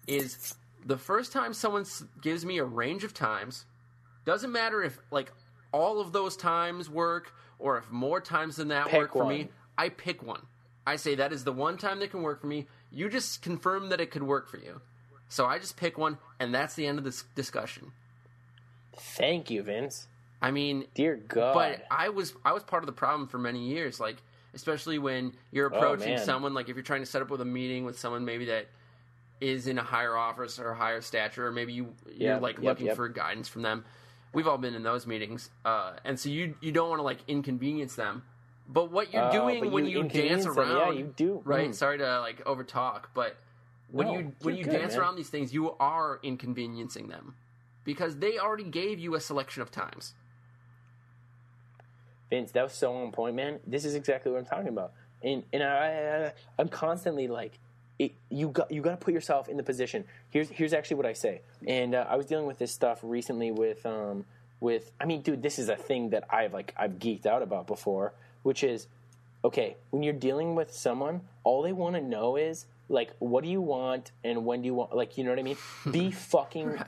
[0.07, 0.55] is
[0.87, 1.85] the first time someone
[2.21, 3.65] gives me a range of times,
[4.25, 5.31] doesn't matter if like
[5.71, 9.49] all of those times work or if more times than that Pick work for me.
[9.77, 10.41] I pick one.
[10.85, 12.67] I say that is the one time that can work for me.
[12.91, 14.79] You just confirm that it could work for you.
[15.27, 17.91] So I just pick one, and that's the end of this discussion.
[18.95, 20.07] Thank you, Vince.
[20.41, 21.53] I mean, Dear God.
[21.53, 23.99] but I was I was part of the problem for many years.
[23.99, 24.17] Like,
[24.53, 27.41] especially when you're oh, approaching Oh, someone, like if you're trying to set up with
[27.41, 28.67] a meeting with someone maybe that
[29.41, 32.55] is in a higher office or a higher stature, or maybe you you're Yep, like
[32.57, 32.95] yep, looking yep.
[32.95, 33.85] for guidance from them.
[34.33, 37.19] We've all been in those meetings, uh, and so you you don't want to like
[37.27, 38.23] inconvenience them.
[38.69, 40.57] But what you're Oh, doing when you you, dance inconvenience them.
[40.59, 41.41] around, Yeah, you do.
[41.45, 41.69] right?
[41.69, 41.75] Mm.
[41.75, 43.37] Sorry to like overtalk, but
[43.91, 45.01] when No, you when you good, dance man.
[45.01, 47.35] around these things, you are inconveniencing them
[47.85, 50.13] because they already gave you a selection of times.
[52.29, 53.59] Vince, that was so on point, man.
[53.65, 54.91] This is exactly what I'm talking about,
[55.23, 57.57] and and I, I I'm constantly like,
[57.99, 60.03] it, you got you got to put yourself in the position.
[60.29, 63.51] Here's here's actually what I say, and uh, I was dealing with this stuff recently
[63.51, 64.25] with um
[64.59, 67.65] with I mean, dude, this is a thing that I've like I've geeked out about
[67.67, 68.87] before, which is
[69.45, 73.49] okay when you're dealing with someone, all they want to know is like, what do
[73.49, 74.95] you want and when do you want?
[74.95, 75.57] Like, you know what I mean?
[75.91, 76.85] Be fucking Right.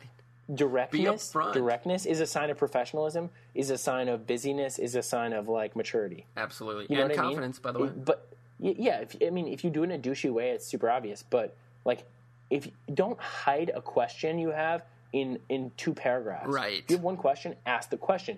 [0.54, 1.32] directness.
[1.32, 3.30] Directness is a sign of professionalism.
[3.54, 4.80] Is a sign of busyness.
[4.80, 6.26] Is a sign of like maturity.
[6.38, 7.32] Absolutely, You know and what I mean?
[7.32, 7.88] confidence, by the way.
[7.88, 8.28] It- But
[8.60, 11.24] yeah, if, I mean, if you do it in a douchey way, it's super obvious.
[11.24, 12.04] But like,
[12.50, 16.84] if you don't hide a question you have in in two paragraphs, Right.
[16.84, 18.38] If you have one question, ask the question.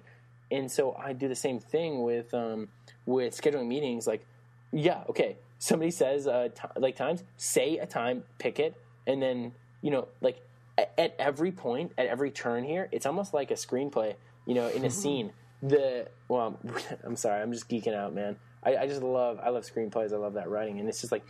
[0.51, 2.67] And so I do the same thing with um,
[3.05, 4.05] with scheduling meetings.
[4.05, 4.25] Like,
[4.71, 5.37] yeah, okay.
[5.59, 8.75] Somebody says uh, t- like times, say a time, pick it,
[9.07, 10.41] and then you know, like
[10.77, 14.15] at, at every point, at every turn here, it's almost like a screenplay.
[14.45, 15.31] You know, in a scene,
[15.61, 16.59] the well,
[17.03, 18.37] I'm sorry, I'm just geeking out, man.
[18.63, 20.13] I, I just love I love screenplays.
[20.13, 21.25] I love that writing, and it's just like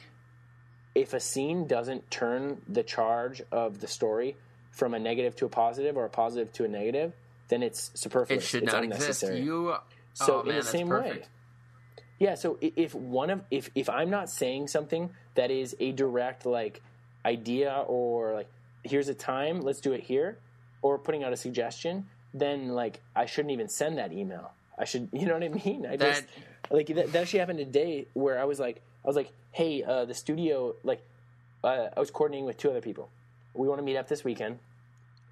[0.93, 4.35] if a scene doesn't turn the charge of the story
[4.71, 7.13] from a negative to a positive or a positive to a negative,
[7.47, 8.43] then it's superfluous.
[8.43, 9.01] It should it's not exist.
[9.01, 9.41] unnecessary.
[9.41, 9.75] You,
[10.13, 11.21] So oh, in the same perfect.
[11.21, 11.27] way,
[12.19, 12.35] yeah.
[12.35, 16.81] So if one of if if I'm not saying something that is a direct like
[17.25, 18.49] idea or like
[18.83, 20.37] here's a time, let's do it here,
[20.81, 24.51] or putting out a suggestion, then like I shouldn't even send that email.
[24.77, 25.85] I should, you know what I mean?
[25.85, 26.23] I just
[26.71, 30.05] like that, that actually happened today where I was like, I was like, hey, uh,
[30.05, 31.01] the studio, like,
[31.63, 33.09] uh, I was coordinating with two other people.
[33.53, 34.59] We want to meet up this weekend,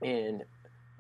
[0.02, 0.44] and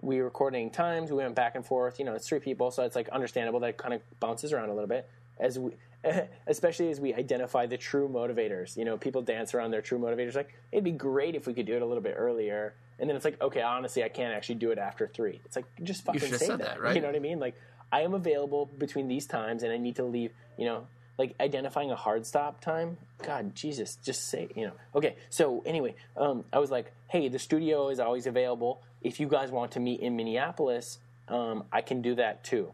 [0.01, 1.11] we were coordinating times.
[1.11, 1.99] We went back and forth.
[1.99, 4.69] You know, it's three people, so it's like understandable that it kind of bounces around
[4.69, 5.73] a little bit as we,
[6.47, 8.77] especially as we identify the true motivators.
[8.77, 10.35] You know, people dance around their true motivators.
[10.35, 12.73] Like, it'd be great if we could do it a little bit earlier.
[12.99, 15.39] And then it's like, okay, honestly, I can't actually do it after three.
[15.45, 16.95] It's like, just fucking say that, that, right?
[16.95, 17.39] You know what I mean?
[17.39, 17.55] Like,
[17.91, 20.31] I am available between these times, and I need to leave.
[20.57, 22.97] You know, like identifying a hard stop time.
[23.23, 24.73] God, Jesus, just say, you know.
[24.95, 28.81] Okay, so anyway, um, I was like, hey, the studio is always available.
[29.01, 32.71] If you guys want to meet in Minneapolis, um, I can do that too.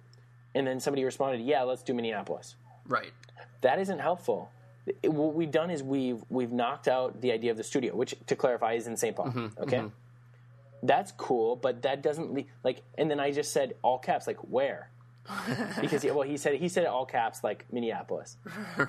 [0.54, 2.56] And then somebody responded, yeah, let's do Minneapolis.
[2.88, 3.12] Right.
[3.62, 4.50] That isn't helpful.
[5.02, 8.14] It- what we've done is we've we've knocked out the idea of the studio, which,
[8.28, 9.16] to clarify, is in St.
[9.16, 9.50] Paul.
[9.60, 9.84] okay,
[10.84, 12.82] that's cool, but that doesn't le- like.
[12.98, 14.90] And then I just said all caps, like where.
[15.82, 18.38] because he, well he said he said it all caps like Minneapolis.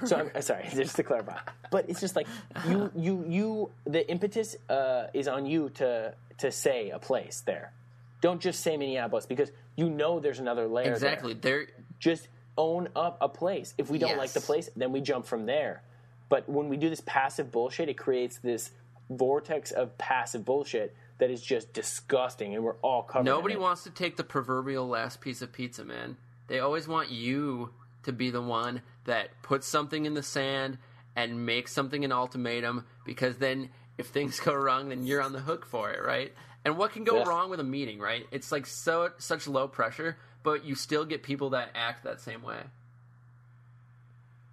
[0.05, 1.39] So I'm uh, sorry, just to clarify.
[1.71, 2.27] But it's just like
[2.69, 7.73] you you you the impetus uh, is on you to to say a place there.
[8.21, 10.85] Don't just say Minneapolis because you know there's another layer.
[10.85, 10.95] there.
[10.95, 11.35] Exactly.
[11.35, 11.67] There
[11.99, 13.75] Just own up a place.
[13.79, 14.19] If we don't Yes.
[14.19, 15.83] like the place, then we jump from there.
[16.29, 18.71] But when we do this passive bullshit, it creates this
[19.11, 23.25] vortex of passive bullshit that is just disgusting, and we're all covered.
[23.25, 26.17] Nobody wants to take the proverbial last piece of pizza, man.
[26.49, 27.71] They always want you
[28.05, 30.79] to be the one that puts something in the sand
[31.17, 35.41] and makes something an ultimatum because then if things go wrong, then you're on the
[35.41, 36.33] hook for it, right?
[36.65, 37.25] And what can go Yeah.
[37.29, 38.27] wrong with a meeting, right?
[38.31, 42.43] It's like so such low pressure, but you still get people that act that same
[42.43, 42.61] way.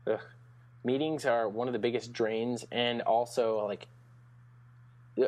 [0.08, 0.19] Ugh.
[0.84, 3.88] Meetings are one of the biggest drains, and also like,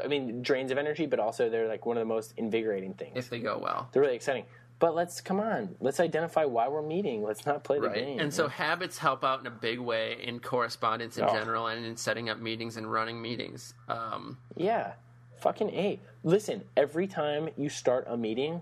[0.04, 3.14] I mean, drains of energy, but also they're like one of the most invigorating things.
[3.16, 3.90] If they go well.
[3.94, 4.46] they're really exciting.
[4.78, 7.24] But let's come on, let's identify why we're meeting.
[7.24, 7.96] Let's not play the Right.
[8.06, 8.20] game.
[8.20, 11.34] And so habits help out in a big way in correspondence in Oh.
[11.34, 13.74] general and in setting up meetings and running meetings.
[13.88, 14.94] Um, Yeah.
[15.38, 16.00] Fucking A.
[16.24, 18.62] Listen, every time you start a meeting,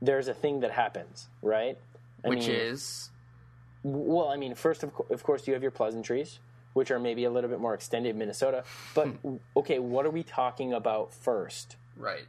[0.00, 1.78] there's a thing that happens, right?
[2.24, 3.10] I which mean, is
[3.84, 6.38] Well, I mean, first, of, co- of course, you have your pleasantries,
[6.72, 8.62] which are maybe a little bit more extended in Minnesota.
[8.94, 9.08] But,
[9.56, 11.76] okay, what are we talking about first?
[11.96, 12.26] right.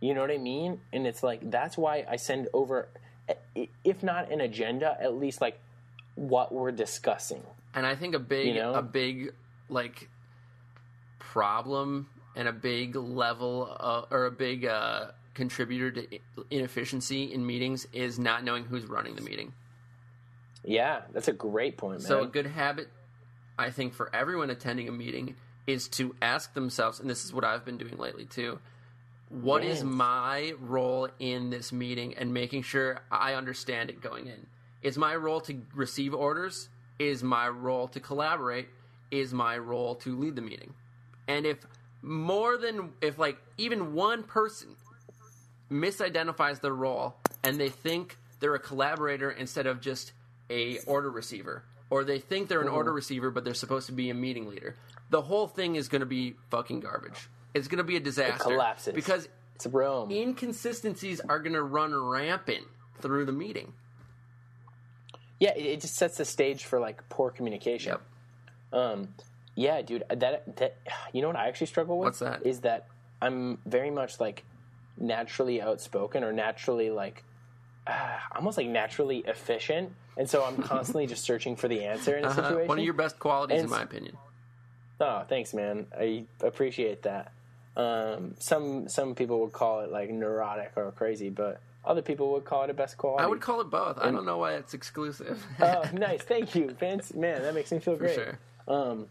[0.00, 0.80] You know what I mean?
[0.92, 2.88] And it's like, that's why I send over,
[3.84, 5.60] if not an agenda, at least like
[6.14, 7.42] what we're discussing.
[7.74, 8.74] And I think a big You know?
[8.74, 9.32] a big
[9.68, 10.08] like
[11.18, 16.18] problem and a big level uh, or a big uh, contributor to
[16.50, 19.52] inefficiency in meetings is not knowing who's running the meeting.
[20.64, 22.08] Yeah, that's a great point, man.
[22.08, 22.88] So a good habit,
[23.58, 25.36] I think, for everyone attending a meeting
[25.66, 28.58] is to ask themselves, and this is what I've been doing lately too.
[29.30, 34.46] What is my role in this meeting, and making sure I understand it going in?
[34.82, 36.68] Is my role to receive orders?
[36.98, 38.68] Is my role to collaborate?
[39.12, 40.74] Is my role to lead the meeting?
[41.28, 41.64] And if
[42.02, 44.70] more than if like even one person
[45.70, 47.14] misidentifies their role
[47.44, 50.12] and they think they're a collaborator instead of just
[50.48, 54.10] a order receiver or they think they're an order receiver but they're supposed to be
[54.10, 54.76] a meeting leader
[55.10, 58.34] the whole thing is going to be fucking garbage it's going to be a disaster
[58.34, 58.94] It collapses.
[58.94, 60.10] because it's Rome.
[60.10, 62.64] inconsistencies are going to run rampant
[63.00, 63.72] through the meeting
[65.38, 67.92] Yeah, it, just sets the stage for like poor communication.
[67.92, 68.80] Yep.
[68.80, 69.08] Um,
[69.54, 70.76] yeah, dude, that that
[71.12, 72.06] you know what I actually struggle with.
[72.06, 72.46] What's that?
[72.46, 72.86] Is that
[73.20, 74.44] I'm very much like
[74.98, 77.24] naturally outspoken or naturally like
[77.86, 82.24] uh, almost like naturally efficient, and so I'm constantly just searching for the answer in
[82.24, 82.42] a Uh-huh.
[82.42, 82.68] situation.
[82.68, 84.16] one of your best qualities in my opinion
[85.02, 85.86] Oh, thanks, man.
[85.98, 87.32] I appreciate that.
[87.76, 92.44] Um, some some people would call it like neurotic or crazy, but other people would
[92.44, 93.24] call it a best quality.
[93.24, 96.20] i would call it both i don't know why it's exclusive oh, nice.
[96.20, 97.14] Thank you, Vince.
[97.14, 98.14] Man, that makes me feel for great.
[98.16, 99.06] sure Um,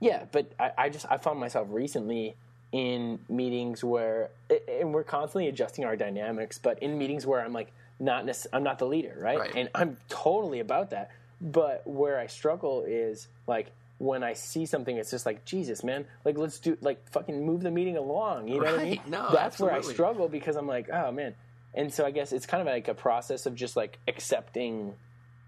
[0.00, 2.34] yeah, but I, I just I found myself recently
[2.72, 4.30] in meetings where,
[4.66, 8.64] and we're constantly adjusting our dynamics, but in meetings where I'm like not necess- I'm
[8.64, 9.38] not the leader, right?
[9.38, 9.52] Right.
[9.54, 11.10] And I'm totally about that.
[11.40, 13.70] But where I struggle is like
[14.02, 16.06] when I see something, it's just like Jesus, man.
[16.24, 18.48] Like let's do like fucking move the meeting along.
[18.48, 19.00] You know what I mean?
[19.06, 21.36] No, that's where I struggle because I'm like, oh man.
[21.72, 24.94] And so I guess it's kind of like a process of just like accepting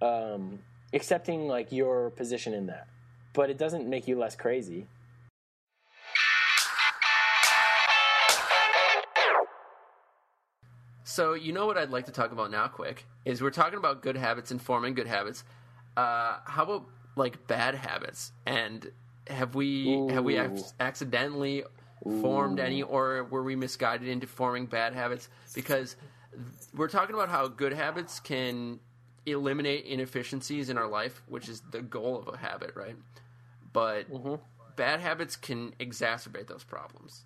[0.00, 0.60] um,
[0.92, 2.86] accepting like your position in that,
[3.32, 4.86] but it doesn't make you less crazy.
[11.02, 14.00] So you know what I'd like to talk about now, quick, is we're talking about
[14.00, 15.42] good habits and forming good habits.
[15.96, 18.32] Uh, how about like bad habits?
[18.46, 18.90] And
[19.28, 20.64] have we have we ac- Ooh.
[20.80, 21.64] accidentally
[22.20, 25.28] formed any, or were we misguided into forming bad habits?
[25.54, 25.96] Because
[26.74, 28.80] we're talking about how good habits can
[29.26, 32.96] eliminate inefficiencies in our life, which is the goal of a habit, right?
[33.72, 34.06] But
[34.76, 37.24] bad habits can exacerbate those problems.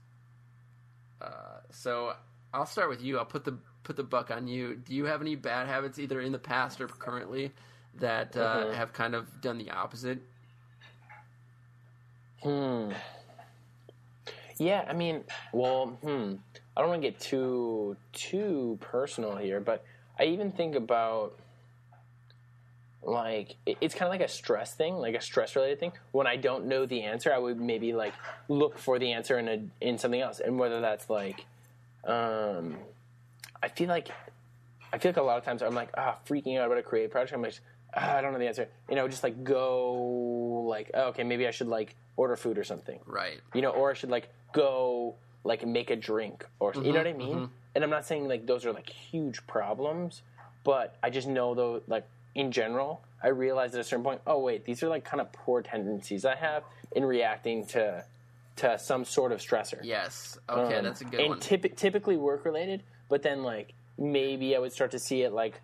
[1.21, 2.15] Uh, so
[2.55, 3.19] I'll start with you.
[3.19, 4.77] I'll put the put the buck on you.
[4.77, 7.53] Do you have any bad habits, either in the past or currently,
[8.01, 8.75] that uh, Mhm.
[8.75, 10.21] have kind of done the opposite?
[12.43, 12.93] Hmm.
[14.59, 16.35] Yeah, I mean, well, hmm.
[16.77, 19.85] I don't want to get too too personal here, but
[20.19, 21.39] I even think about
[23.03, 25.93] like it's kind of like a stress thing, like a stress related thing.
[26.13, 28.15] When I don't know the answer, I would maybe like
[28.49, 31.47] look for the answer in a in something else, and whether that's like,
[32.05, 32.77] um,
[33.63, 34.09] I feel like
[34.93, 37.11] I feel like a lot of times I'm like ah freaking out about a creative
[37.13, 37.33] project.
[37.33, 37.59] I'm like
[37.95, 38.69] ah, I don't know the answer.
[38.89, 42.65] You know, just like go like oh, okay, maybe I should like order food or
[42.65, 43.41] something Right.
[43.55, 45.15] you know, or I should like go
[45.45, 47.49] like make a drink or you know what I mean.
[47.75, 50.23] And I'm not saying like those are like huge problems,
[50.65, 54.39] but I just know though, like in general, I realized at a certain point, oh
[54.41, 58.05] wait, these are like kind of poor tendencies I have in reacting to
[58.57, 59.79] to some sort of stressor.
[59.85, 60.37] Yes.
[60.49, 61.39] Okay, Um, that's a good and one.
[61.41, 65.61] typ- typically work related, but then like maybe I would start to see it like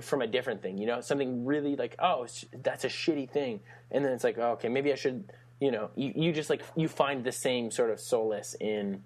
[0.00, 2.26] from a different thing, you know, something really like oh
[2.62, 5.90] that's a shitty thing, and then it's like oh, okay maybe I should, you know,
[5.96, 9.02] you, you just like you find the same sort of solace in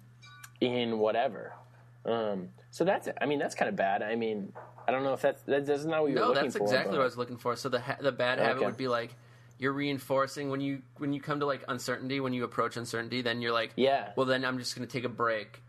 [0.61, 1.53] in whatever.
[2.05, 4.01] Um, so that's I mean that's kind of bad.
[4.03, 4.53] I mean
[4.87, 6.59] I don't know if that's that, that's not what you're no, looking for.
[6.59, 7.55] No, that's exactly but- what I was looking for.
[7.55, 8.65] So the ha- the bad habit Okay.
[8.65, 9.15] would be like
[9.59, 13.21] you're reinforcing when you when you come to like uncertainty when you approach uncertainty.
[13.21, 14.09] Then you're like, Yeah.
[14.17, 15.61] Well, then I'm just going to take a break,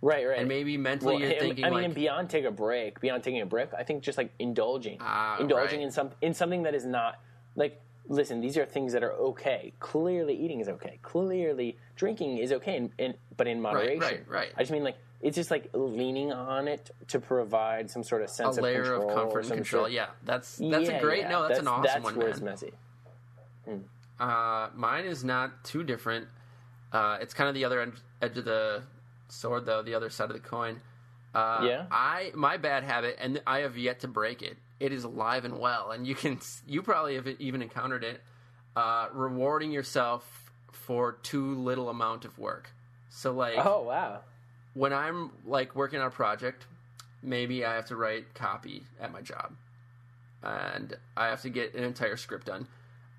[0.00, 0.38] right, right.
[0.38, 3.00] and maybe mentally Well, you're and- thinking I mean, like, and beyond take a break,
[3.00, 5.86] beyond taking a break, I think just like indulging, Ah, indulging right.
[5.86, 7.20] in some in something that is not
[7.56, 7.80] like.
[8.10, 9.74] Listen, these are things that are okay.
[9.80, 10.98] Clearly, eating is okay.
[11.02, 14.00] Clearly, drinking is okay, and, and but in moderation.
[14.00, 14.48] right, right.
[14.56, 18.30] I just mean like it's just like leaning on it to provide some sort of
[18.30, 19.10] a sense layer of of control.
[19.10, 19.82] or comfort and control.
[19.82, 21.20] sort- Yeah, that's that's a great.
[21.24, 21.28] yeah.
[21.28, 22.32] No, that's, an awesome that's one, where man.
[22.32, 22.72] it's messy.
[24.18, 26.26] Uh, mine is not too different.
[26.92, 27.92] Uh, it's kind of the other end,
[28.22, 28.82] edge of the
[29.28, 30.80] sword, though, the other side of the coin.
[31.34, 31.86] Uh, Yeah?
[31.90, 34.56] I my bad habit, and I have yet to break it.
[34.80, 38.22] It is alive and well, and you can you probably have even encountered it.
[38.76, 42.70] Uh, rewarding yourself for too little amount of work.
[43.10, 44.20] So like Oh wow!
[44.74, 46.66] when I'm like working on a project,
[47.22, 49.54] maybe I have to write copy at my job,
[50.42, 52.66] and I have to get an entire script done.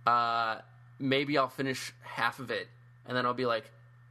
[0.07, 0.59] Uh,
[0.97, 2.67] maybe I'll finish half of it,
[3.05, 3.69] and then I'll be like,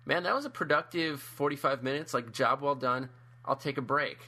[0.09, 2.15] "Man, that was a productive 45 minutes.
[2.15, 3.11] Like, job well done.
[3.45, 4.19] I'll take a break."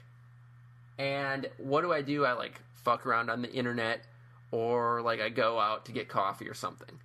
[0.98, 2.26] And what do I do?
[2.26, 4.04] I like fuck around on the internet,
[4.50, 7.00] or like I go out to get coffee or something.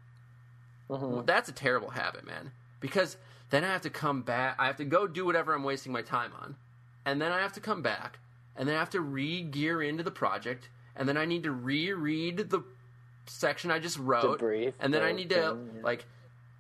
[0.90, 2.52] Well, that's a terrible habit, man.
[2.80, 3.18] Because
[3.50, 4.56] then I have to come back.
[4.60, 6.58] I have to go do whatever I'm wasting my time on,
[7.06, 8.20] and then I have to come back,
[8.56, 12.50] and then I have to re-gear into the project, and then I need to reread
[12.50, 12.64] the
[13.28, 15.82] section I just wrote, Debrief and then I need to yeah.
[15.82, 16.06] like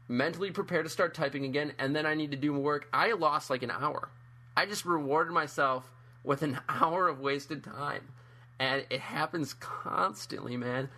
[0.08, 2.88] mentally prepare to start typing again, and then I need to do more work.
[2.94, 4.10] I lost like an hour.
[4.56, 5.92] I just rewarded myself
[6.24, 8.08] with an hour of wasted time,
[8.60, 10.90] and it happens constantly, man.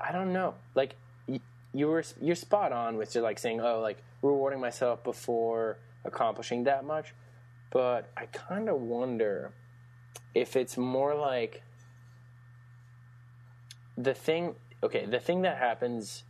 [0.00, 0.54] I don't know.
[0.74, 0.96] Like
[1.26, 6.64] you were, you're spot on with just like saying, "Oh, like rewarding myself before accomplishing
[6.64, 7.14] that much."
[7.70, 9.52] But I kind of wonder
[10.34, 11.62] if it's more like
[13.96, 14.54] the thing.
[14.82, 16.22] Okay, the thing that happens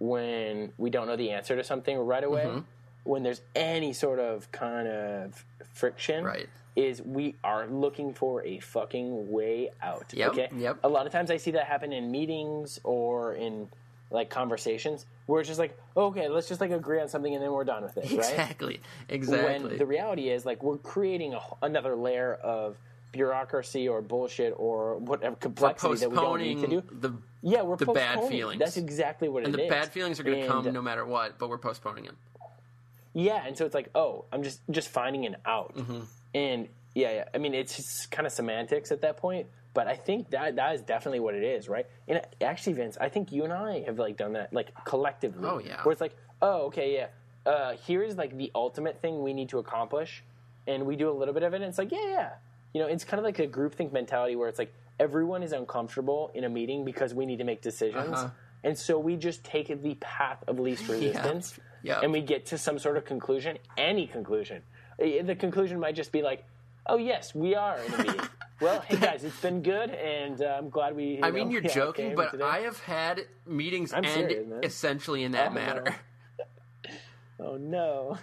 [0.00, 2.60] when we don't know the answer to something right away, Mm-hmm.
[3.04, 5.44] when there's any sort of kind of
[5.74, 6.48] friction, Right.
[6.74, 10.12] is we are looking for a fucking way out.
[10.12, 10.48] Yep, Okay.
[10.56, 10.78] yep.
[10.82, 13.68] A lot of times I see that happen in meetings or in
[14.10, 17.52] like conversations where it's just like, okay, let's just like agree on something and then
[17.52, 18.18] we're done with it, right?
[18.18, 18.80] Exactly.
[19.08, 19.68] Exactly.
[19.68, 22.76] When the reality is like we're creating a, another layer of
[23.12, 26.82] bureaucracy or bullshit or whatever complexity that we don't need to do.
[26.90, 27.12] the
[27.42, 28.58] Yeah, we're the bad feelings.
[28.58, 29.54] That's exactly what it is.
[29.54, 32.16] and the bad feelings are going to come no matter what, but we're postponing them.
[33.12, 36.00] Yeah, and so it's like, oh, I'm just just finding an out, Mm-hmm.
[36.34, 37.24] and yeah, yeah.
[37.34, 40.74] I mean, it's just kind of semantics at that point, but I think that that
[40.74, 41.86] is definitely what it is, right?
[42.08, 45.48] And actually, Vince, I think you and I have like done that like collectively.
[45.48, 45.82] Oh, yeah.
[45.82, 47.06] where it's like, oh, okay, yeah.
[47.50, 50.22] Uh, here is like the ultimate thing we need to accomplish,
[50.68, 52.30] and we do a little bit of it, and it's like, yeah, yeah.
[52.74, 54.72] You know, it's kind of like a groupthink mentality where it's like
[55.04, 58.16] everyone is uncomfortable in a meeting because we need to make decisions.
[58.18, 58.28] Uh-huh.
[58.62, 62.02] And so we just take the path of least resistance, Yep.
[62.02, 64.62] and we get to some sort of conclusion, any conclusion.
[64.98, 66.44] The conclusion might just be like,
[66.86, 68.20] "Oh yes, we are in a meeting."
[68.60, 71.20] well, hey guys, it's been good, and uh, I'm glad we.
[71.22, 72.44] I mean, know, you're yeah, joking, but today.
[72.44, 75.84] I have had meetings I'm end serious, essentially in that Oh, manner.
[77.42, 78.18] Oh no.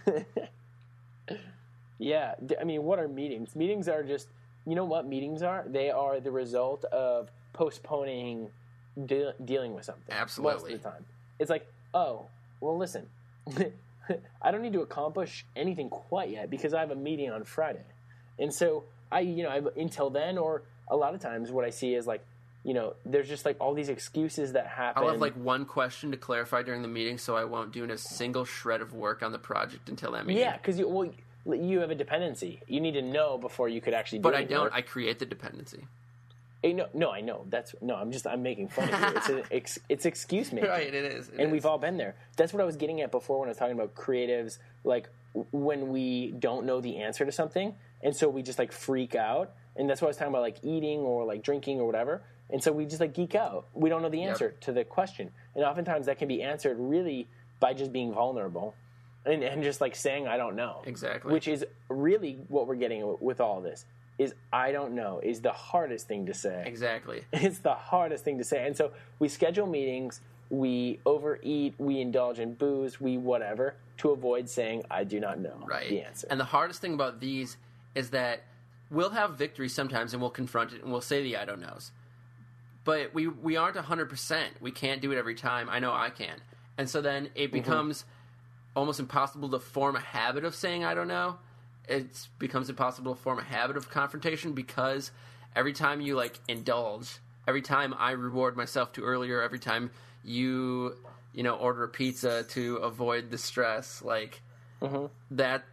[1.98, 3.56] yeah, I mean, what are meetings?
[3.56, 4.28] Meetings are just,
[4.68, 5.64] you know what meetings are?
[5.66, 8.50] They are the result of postponing
[9.06, 10.14] de- dealing with something.
[10.14, 10.54] Absolutely.
[10.54, 11.06] Most of the time.
[11.40, 12.26] It's like, oh,
[12.60, 13.08] well, listen,
[14.42, 17.86] I don't need to accomplish anything quite yet because I have a meeting on Friday.
[18.38, 21.70] And so I, you know, I've, until then, or a lot of times what I
[21.70, 22.26] see is like,
[22.66, 25.02] you know, there's just like all these excuses that happen.
[25.02, 27.98] I'll have like one question to clarify during the meeting, so I won't do a
[27.98, 30.44] single shred of work on the project until that meeting.
[30.44, 31.10] Yeah, because you well,
[31.56, 32.62] you have a dependency.
[32.68, 34.20] You need to know before you could actually.
[34.20, 34.64] Do but I don't.
[34.64, 34.74] work.
[34.76, 35.86] I create the dependency.
[36.64, 37.46] Eh, no, no, I know.
[37.50, 37.96] That's no.
[37.96, 38.26] I'm just.
[38.28, 39.18] I'm making fun of you.
[39.18, 40.70] It's an ex, it's excuse making.
[40.70, 41.30] Right, it is.
[41.30, 41.52] it and is.
[41.52, 42.16] we've all been there.
[42.36, 44.58] That's what I was getting at before when I was talking about creatives.
[44.84, 45.10] Like
[45.52, 49.52] when we don't know the answer to something, and so we just like freak out.
[49.76, 52.24] And that's what I was talking about, like eating or like drinking or whatever.
[52.50, 53.68] And so we just like geek out.
[53.74, 57.28] We don't know the answer to the question, and oftentimes that can be answered really
[57.60, 58.74] by just being vulnerable.
[59.28, 61.34] And, and just like saying I don't know, Exactly.
[61.34, 63.86] which is really what we're getting with all this.
[64.18, 66.64] is I don't know is the hardest thing to say.
[66.66, 67.24] Exactly.
[67.34, 68.66] It's the hardest thing to say.
[68.66, 74.50] And so we schedule meetings, we overeat, we indulge in booze, we whatever to avoid
[74.50, 75.90] saying I do not know Right.
[75.90, 76.28] the answer.
[76.30, 77.58] And the hardest thing about these
[77.96, 78.44] is that
[78.90, 81.92] we'll have victory sometimes and we'll confront it and we'll say the I don't knows.
[82.86, 84.46] But we we aren't 100%.
[84.62, 85.68] We can't do it every time.
[85.70, 86.38] I know I can.
[86.78, 87.54] And so then it mm-hmm.
[87.54, 88.06] becomes
[88.78, 91.38] almost impossible to form a habit of saying I don't know.
[91.90, 95.12] It becomes impossible to form a habit of confrontation because
[95.56, 97.18] every time you like indulge,
[97.48, 99.90] every time I reward myself too earlier, every time
[100.24, 100.96] you
[101.34, 104.42] you know order a pizza to avoid the stress, like
[104.80, 105.08] mm-hmm.
[105.32, 105.64] that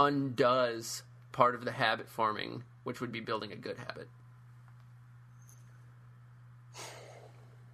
[0.00, 4.08] undoes part of the habit forming, which would be building a good habit.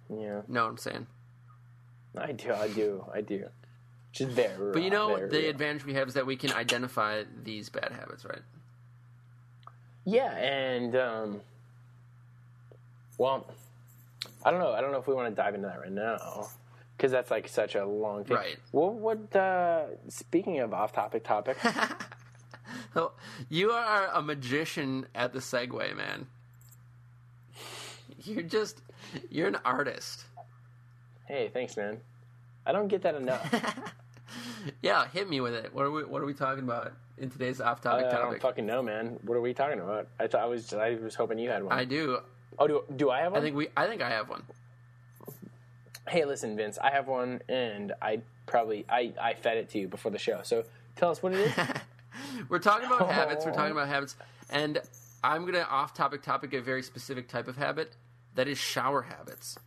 [0.09, 0.41] yeah.
[0.47, 1.07] Know what I'm saying?
[2.15, 3.47] I do, I do, I do.
[4.11, 5.49] Just very But you know, very the real.
[5.49, 8.41] advantage we have is that we can identify these bad habits, right?
[10.05, 11.41] Yeah, and um,
[13.17, 13.45] well,
[14.43, 14.71] I don't know.
[14.71, 16.47] I don't know if we want to dive into that right now
[16.95, 18.37] because that's like such a long thing.
[18.37, 18.57] Right.
[18.71, 19.35] Well, what?
[19.35, 21.57] Uh, speaking of off-topic topic,
[22.93, 23.11] So
[23.49, 26.27] you are a magician at the segue, man.
[28.23, 28.81] You're just
[29.29, 30.25] you're an artist.
[31.27, 31.99] hey, thanks, man.
[32.67, 33.93] I don't get that enough.
[34.81, 35.73] Yeah, hit me with it.
[35.73, 38.41] What are we what are we talking about in today's off Uh, topic I don't
[38.41, 39.17] fucking know, man.
[39.23, 40.07] What are we talking about?
[40.19, 40.73] I thought I was.
[40.73, 41.71] I was hoping you had one.
[41.71, 42.19] I do.
[42.59, 43.39] oh, do do I have one?
[43.41, 44.43] I think we I think I have one.
[46.09, 46.77] hey, listen, Vince.
[46.77, 50.41] I have one, and I probably I I fed it to you before the show.
[50.43, 50.65] So
[50.97, 51.53] tell us what it is.
[52.49, 53.05] We're talking about Oh.
[53.21, 53.45] habits.
[53.45, 54.17] We're talking about habits,
[54.49, 54.81] and
[55.23, 57.95] I'm gonna off topic topic a very specific type of habit
[58.35, 59.57] that is shower habits.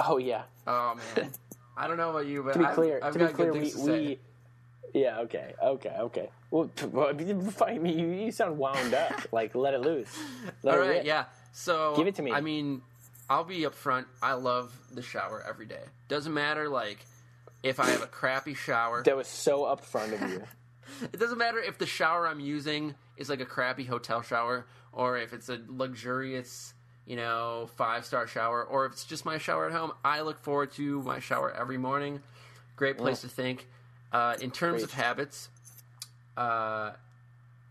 [0.00, 0.42] oh yeah.
[0.66, 1.30] Oh man,
[1.76, 3.58] I don't know about you, but to be I've, clear, I've to be clear, we,
[3.60, 4.06] things to say.
[4.06, 4.18] we
[4.94, 6.30] yeah, okay, okay, okay.
[6.50, 6.70] Well,
[7.66, 9.12] I mean, you, you sound wound up.
[9.32, 10.08] Like, let it loose.
[10.62, 11.04] Let All it right, rip.
[11.04, 11.24] yeah.
[11.52, 12.32] So Give it to me.
[12.32, 12.80] I mean,
[13.28, 14.06] I'll be upfront.
[14.22, 15.82] I love the shower every day.
[16.08, 17.04] Doesn't matter like
[17.62, 19.02] if I have a crappy shower.
[19.02, 20.42] That was so upfront of you.
[21.02, 25.18] It doesn't matter if the shower I'm using is like a crappy hotel shower or
[25.18, 26.74] if it's a luxurious,
[27.06, 29.92] you know, five star shower or if it's just my shower at home.
[30.04, 32.20] I look forward to my shower every morning.
[32.76, 33.66] Great place to think.
[34.12, 35.48] Uh, in terms of habits,
[36.36, 36.92] uh,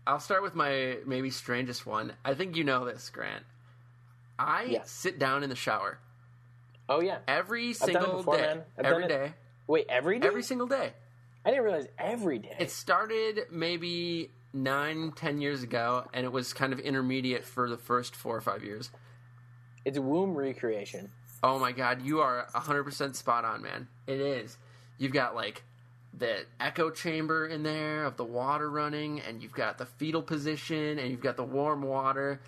[0.06, 2.12] I'll start with my maybe strangest one.
[2.24, 3.44] I think you know this, Grant.
[4.38, 4.82] I Yeah.
[4.84, 5.98] sit down in the shower
[6.88, 7.18] Oh yeah.
[7.26, 8.60] every it single before, day.
[8.78, 9.34] I've Every day.
[9.66, 10.26] Wait, every day?
[10.28, 10.92] Every single day.
[11.44, 12.54] I didn't realize every day.
[12.58, 17.76] It started maybe nine, ten years ago, and it was kind of intermediate for the
[17.76, 18.90] first four or five years.
[19.86, 21.10] It's womb recreation.
[21.42, 23.86] Oh my god, you are 100% spot on, man.
[24.06, 24.58] It is.
[24.98, 25.62] You've got like
[26.18, 30.98] the echo chamber in there of the water running, and you've got the fetal position,
[30.98, 32.40] and you've got the warm water.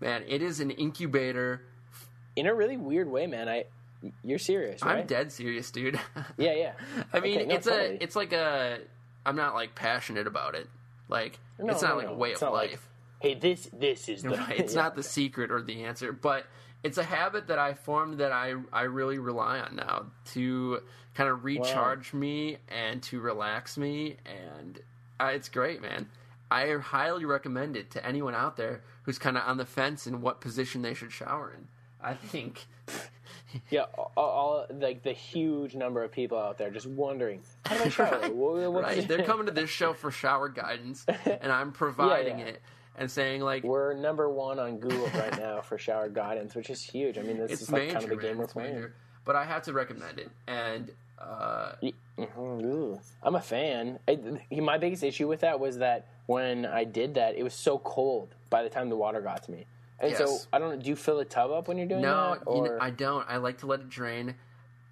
[0.00, 1.62] Man, it is an incubator.
[2.36, 3.48] In a really weird way, man.
[3.48, 3.64] I,
[4.24, 4.98] you're serious, right?
[4.98, 5.98] I'm dead serious, dude.
[6.36, 6.72] Yeah, yeah.
[7.12, 7.96] I mean, Okay, no, it's totally.
[7.96, 8.80] a, it's like a.
[9.24, 10.68] I'm not like passionate about it.
[11.08, 12.88] Like, No, it's not no, like a way of like, life.
[13.22, 14.30] Hey, this, this is the.
[14.30, 16.44] Right, It's not the secret or the answer, but
[16.82, 20.80] it's a habit that I formed that I I really rely on now to
[21.14, 24.80] kind of recharge me and to relax me, and
[25.20, 26.08] uh, it's great, man.
[26.50, 30.20] I highly recommend it to anyone out there who's kind of on the fence in
[30.20, 31.68] what position they should shower in.
[32.02, 32.66] I think
[33.70, 37.84] Yeah, all, all like the huge number of people out there just wondering how do
[37.84, 38.18] I shower?
[38.22, 38.34] Right.
[38.34, 42.46] What- right, they're coming to this show for shower guidance, and I'm providing yeah.
[42.46, 42.62] it
[42.96, 46.82] and saying like We're number one on Google right now for shower guidance, which is
[46.82, 47.18] huge.
[47.18, 48.74] I mean, this it's is like kind of the game we're playing.
[48.74, 48.94] major.
[49.24, 51.72] But I have to recommend it, and uh,
[52.18, 53.00] Mhm.
[53.22, 53.98] I'm a fan.
[54.08, 54.18] I,
[54.60, 58.34] my biggest issue with that was that when I did that, it was so cold
[58.50, 59.66] by the time the water got to me.
[60.00, 60.82] And so I don't.
[60.82, 62.44] Do you fill a tub up when you're doing No, that?
[62.46, 63.24] know, I don't.
[63.28, 64.34] I like to let it drain.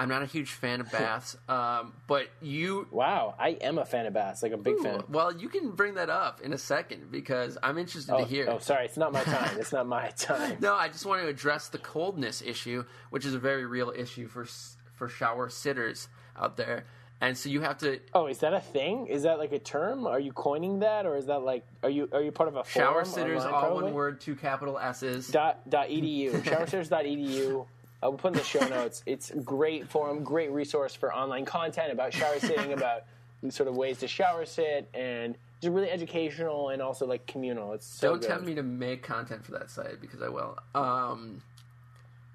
[0.01, 2.89] I'm not a huge fan of baths, um, but you.
[2.91, 4.43] wow, I am a fan of baths.
[4.43, 5.03] Like a big fan.
[5.11, 8.49] Well, you can bring that up in a second because I'm interested to Oh, hear.
[8.49, 9.59] oh, sorry, it's not my time.
[9.59, 10.57] It's not my time.
[10.61, 14.27] No, I just want to address the coldness issue, which is a very real issue
[14.27, 14.47] for
[14.95, 16.85] for shower sitters out there.
[17.23, 19.07] And so you have to Oh, is that a thing?
[19.07, 20.07] Is that like a term?
[20.07, 22.65] Are you coining that, or is that like are you are you part of a
[22.65, 23.85] shower sitters, online, all probably?
[23.85, 25.29] one word, two capital S's.
[25.29, 27.67] dot dot edu showersitters.edu
[28.03, 31.45] i will put in the show notes it's a great forum great resource for online
[31.45, 33.05] content about shower sitting about
[33.49, 37.87] sort of ways to shower sit and just really educational and also like communal it's
[37.87, 38.29] so Don't good.
[38.29, 40.57] tempt me to make content for that site because I will.
[40.75, 41.43] Um,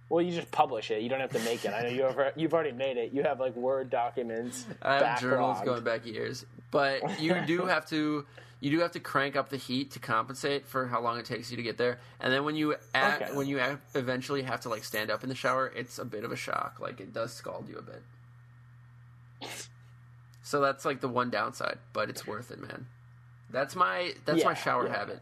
[0.09, 2.34] well you just publish it you don't have to make it i know you have,
[2.36, 6.45] you've already made it you have like word documents I have journals going back years.
[6.72, 8.26] but you do have to
[8.60, 11.51] you do have to crank up the heat to compensate for how long it takes
[11.51, 11.99] you to get there.
[12.20, 13.36] And then when you act, Okay.
[13.36, 16.24] when you act, eventually have to like stand up in the shower, it's a bit
[16.24, 16.78] of a shock.
[16.80, 18.01] Like it does scald you a bit.
[20.43, 22.88] So that's like the one downside, but it's worth it, man.
[23.51, 24.97] That's my that's my shower yeah.
[24.97, 25.20] habit.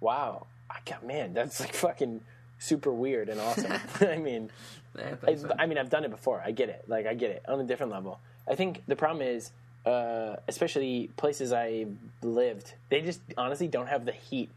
[0.00, 2.22] Wow, I got man, that's like fucking
[2.58, 3.72] super weird and awesome.
[4.00, 4.50] I mean,
[4.98, 5.62] Yeah, I.
[5.62, 6.42] I mean, I've done it before.
[6.44, 6.84] I get it.
[6.86, 8.20] Like, I get it on a different level.
[8.48, 9.50] I think the problem is,
[9.86, 11.86] uh, especially places I
[12.20, 14.50] lived, they just honestly don't have the heat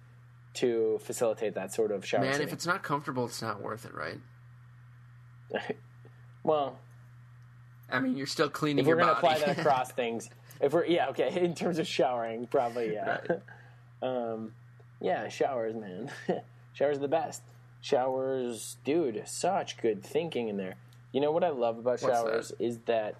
[0.55, 2.21] to facilitate that sort of shower.
[2.21, 4.19] man, if it's not comfortable, it's not worth it, right?
[6.43, 6.79] well,
[7.91, 11.09] I mean, you're still cleaning if we're gonna apply that across things, if we're yeah
[11.09, 13.19] okay in terms of showering, probably yeah.
[13.29, 13.41] Right.
[14.01, 14.53] um,
[14.99, 16.11] yeah, showers, man.
[16.73, 17.43] showers are the best.
[17.81, 20.75] Showers, dude, such good thinking in there.
[21.13, 22.61] You know what I love about What's showers that?
[22.61, 23.15] is that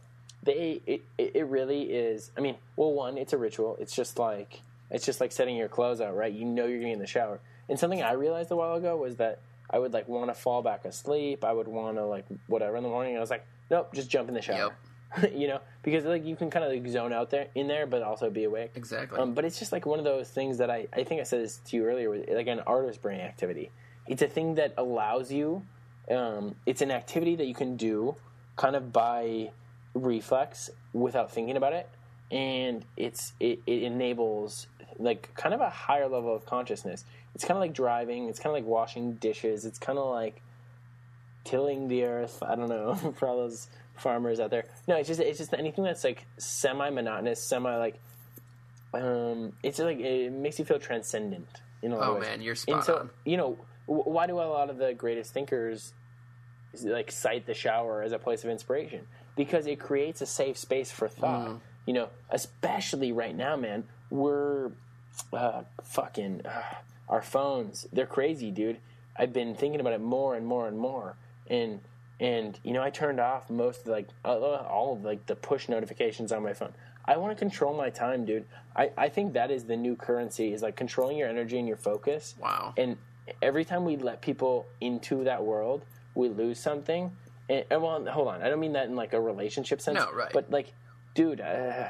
[0.50, 2.32] they it, it really is.
[2.38, 3.78] I mean, well, one, it's a ritual.
[3.80, 6.34] It's just like it's just like setting your clothes out, right?
[6.34, 7.40] You know you're getting in the shower.
[7.68, 9.40] And something I realized a while ago was that
[9.70, 11.44] I would like want to fall back asleep.
[11.46, 13.16] I would want to like whatever in the morning.
[13.16, 14.74] I was like, nope, just jump in the shower.
[15.34, 18.02] you know, because like you can kind of like zone out there in there, but
[18.02, 18.72] also be awake.
[18.76, 19.20] exactly.
[19.20, 21.44] Um, but it's just like one of those things that I, I think I said
[21.44, 23.72] this to you earlier, with, like an artist brain activity.
[24.08, 25.64] It's a thing that allows you,
[26.10, 28.16] um, it's an activity that you can do
[28.56, 29.52] kind of by
[30.00, 31.90] reflex without thinking about it.
[32.32, 37.04] And it's it, it enables like kind of a higher level of consciousness.
[37.36, 38.28] It's kind of like driving.
[38.30, 39.66] It's kind of like washing dishes.
[39.66, 40.42] It's kind of like
[41.44, 42.42] tilling the earth.
[42.46, 44.66] I don't know for all those farmers out there.
[44.88, 48.00] No, it's just it's just anything that's like semi monotonous, semi like
[48.94, 51.48] um, it's like it makes you feel transcendent
[51.82, 52.28] in a lot Oh, of ways.
[52.30, 53.10] man, you're And spot so on.
[53.26, 55.94] you know why do a lot of the greatest thinkers
[56.84, 59.08] like cite the shower as a place of inspiration?
[59.40, 61.48] Because it creates a safe space for thought.
[61.48, 61.60] Mm.
[61.86, 63.86] You know, especially right now, man.
[64.10, 64.72] We're
[65.32, 66.76] uh, fucking uh,
[67.08, 67.88] our phones.
[67.94, 68.78] They're crazy, dude.
[69.16, 71.16] I've been thinking about it more and more and more,
[71.48, 71.80] and
[72.20, 75.70] and you know, I turned off most of like uh, all of like the push
[75.70, 76.74] notifications on my phone.
[77.06, 78.46] I want to control my time, dude.
[78.76, 81.78] I, I think that is the new currency is like controlling your energy and your
[81.78, 82.36] focus.
[82.40, 82.74] Wow.
[82.78, 82.98] And
[83.42, 87.12] every time we let people into that world, we lose something.
[87.50, 88.42] And, well, hold on.
[88.44, 89.98] I don't mean that in like a relationship sense.
[89.98, 90.32] No, right.
[90.32, 90.72] But like,
[91.16, 91.90] dude, uh,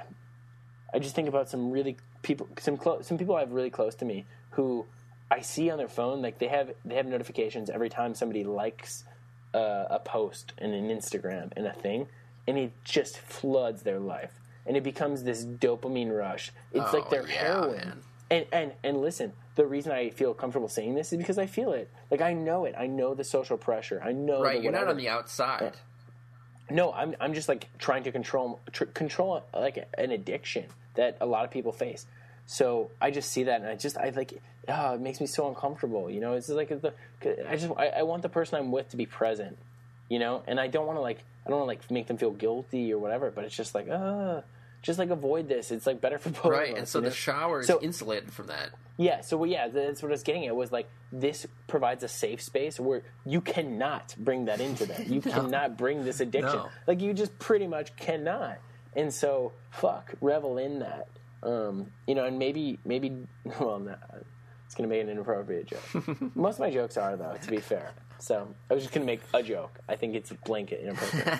[0.93, 3.95] I just think about some really people, some close, some people I have really close
[3.95, 4.85] to me who
[5.29, 9.03] I see on their phone, like they have they have notifications every time somebody likes
[9.53, 12.07] uh, a post and an Instagram and a thing,
[12.47, 14.31] and it just floods their life,
[14.65, 16.51] and it becomes this dopamine rush.
[16.73, 17.77] It's Oh, like their yeah, heroin.
[17.77, 18.01] man.
[18.31, 21.73] And and and listen, the reason I feel comfortable saying this is because I feel
[21.73, 21.89] it.
[22.09, 22.75] Like I know it.
[22.77, 24.01] I know the social pressure.
[24.01, 25.73] I know right, you're not on the outside.
[26.69, 30.63] No, I'm I'm just like trying to control tr- control like an addiction
[30.95, 32.05] that a lot of people face.
[32.45, 35.49] So I just see that and I just I like oh, it makes me so
[35.49, 36.09] uncomfortable.
[36.09, 36.93] You know, it's just like the
[37.45, 39.57] I just I, I want the person I'm with to be present.
[40.07, 42.17] You know, and I don't want to like I don't want to like make them
[42.17, 43.29] feel guilty or whatever.
[43.29, 44.39] But it's just like uh
[44.81, 45.71] just like avoid this.
[45.71, 46.45] It's like better for both.
[46.45, 47.13] Right, of us, and so the know?
[47.13, 48.69] shower is So- insulated from that.
[48.97, 50.55] Yeah, so well, yeah, that's what I was getting at.
[50.55, 55.07] Was like this provides a safe space where you cannot bring that into that.
[55.07, 56.57] You cannot bring this addiction.
[56.57, 56.69] No.
[56.85, 58.57] Like you just pretty much cannot.
[58.97, 61.07] And so, fuck, revel in that.
[61.43, 63.15] Um, you know, and maybe, maybe,
[63.59, 63.95] well, no,
[64.65, 66.35] it's gonna make an inappropriate joke.
[66.35, 67.91] Most of my jokes are, though, to be fair.
[68.17, 69.79] So I was just gonna make a joke.
[69.87, 71.39] I think it's blanket inappropriate.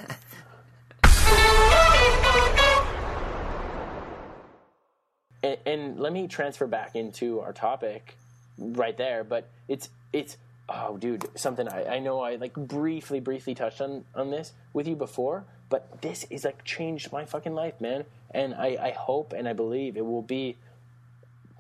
[5.44, 8.18] And, and let me transfer back into our topic
[8.58, 10.38] right there but it's it's
[10.68, 14.88] oh dude something I, I know i like briefly briefly touched on on this with
[14.88, 18.06] you before but this is like changed my fucking life man.
[18.32, 20.58] And i i hope and i believe it will be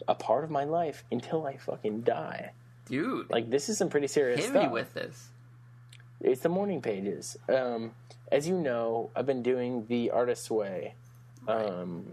[0.07, 2.51] a part of my life until i fucking die.
[2.85, 4.63] Dude, like this is some pretty serious hit stuff.
[4.63, 5.29] me with this.
[6.21, 7.37] it's the morning pages.
[7.47, 7.91] Um,
[8.31, 10.95] as you know, I've been doing the Artist's Way.
[11.47, 12.07] Um,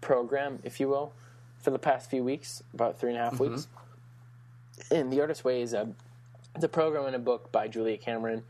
[0.00, 1.12] program, if you will,
[1.60, 3.68] for the past few weeks, about three and a half weeks.
[4.90, 5.88] And the Artist Way is a
[6.54, 8.42] it's a program and a book by Julia Cameron,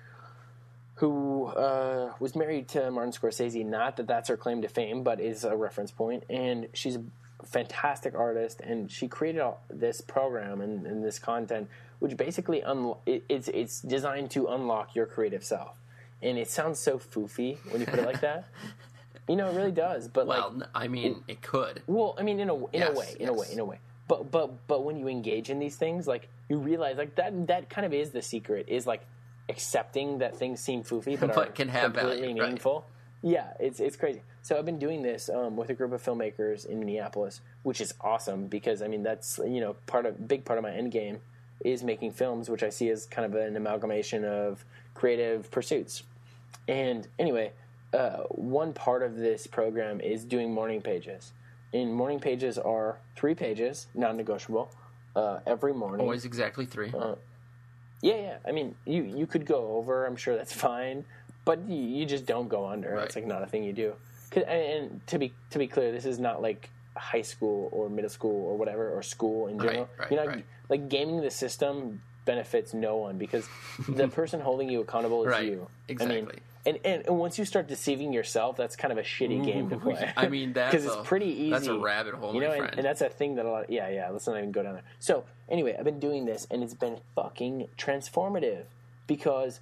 [0.96, 3.64] who uh, was married to Martin Scorsese.
[3.64, 6.24] Not that that's her claim to fame, but is a reference point.
[6.30, 7.02] And she's a
[7.44, 11.68] fantastic artist, and she created all this program and, and this content,
[11.98, 15.76] which basically unlo- it, it's it's designed to unlock your creative self.
[16.20, 18.48] And it sounds so foofy when you put it like that.
[19.28, 20.08] You know, it really does.
[20.08, 21.82] But Well, like, I mean, it could.
[21.86, 23.78] well, I mean, in a in Yes, a way, in a way, in a way.
[24.08, 27.68] But but but when you engage in these things, like you realize, like that that
[27.68, 28.66] kind of is the secret.
[28.68, 29.04] Is like
[29.48, 32.44] accepting that things seem foofy, but, But can have completely value, right.
[32.48, 32.86] meaningful.
[33.22, 34.22] Yeah, it's it's crazy.
[34.42, 37.92] So I've been doing this um, with a group of filmmakers in Minneapolis, which is
[38.00, 41.18] awesome because I mean that's you know part of big part of my end game
[41.64, 44.64] is making films, which I see as kind of an amalgamation of
[44.94, 46.04] creative pursuits.
[46.68, 47.52] And anyway,
[47.92, 51.32] uh, one part of this program is doing morning pages.
[51.72, 54.70] And morning pages are three pages, non-negotiable,
[55.14, 56.00] uh, every morning.
[56.00, 56.92] Always exactly three.
[56.96, 57.16] Uh,
[58.00, 58.36] yeah, yeah.
[58.46, 60.06] I mean, you you could go over.
[60.06, 61.04] I'm sure that's fine,
[61.44, 62.90] but you, you just don't go under.
[62.94, 63.04] Right.
[63.06, 63.94] It's like not a thing you do.
[64.34, 68.10] And, and to be to be clear, this is not like high school or middle
[68.10, 69.88] school or whatever or school in general.
[69.98, 70.44] right, You're not right.
[70.68, 73.46] like gaming the system benefits no one because
[73.88, 75.66] the person holding you accountable is Right, you.
[75.88, 76.22] I exactly.
[76.22, 76.30] mean,
[76.66, 79.76] and, and and once you start deceiving yourself, that's kind of a shitty game to
[79.78, 80.12] play.
[80.16, 81.50] I mean, that's because it's pretty easy.
[81.50, 82.74] that's a rabbit hole, you my know, and, friend.
[82.78, 83.70] and that's a thing that a lot.
[83.70, 84.10] yeah, yeah.
[84.10, 84.82] Let's not even go down there.
[84.98, 88.64] So anyway, I've been doing this, and it's been fucking transformative
[89.06, 89.60] because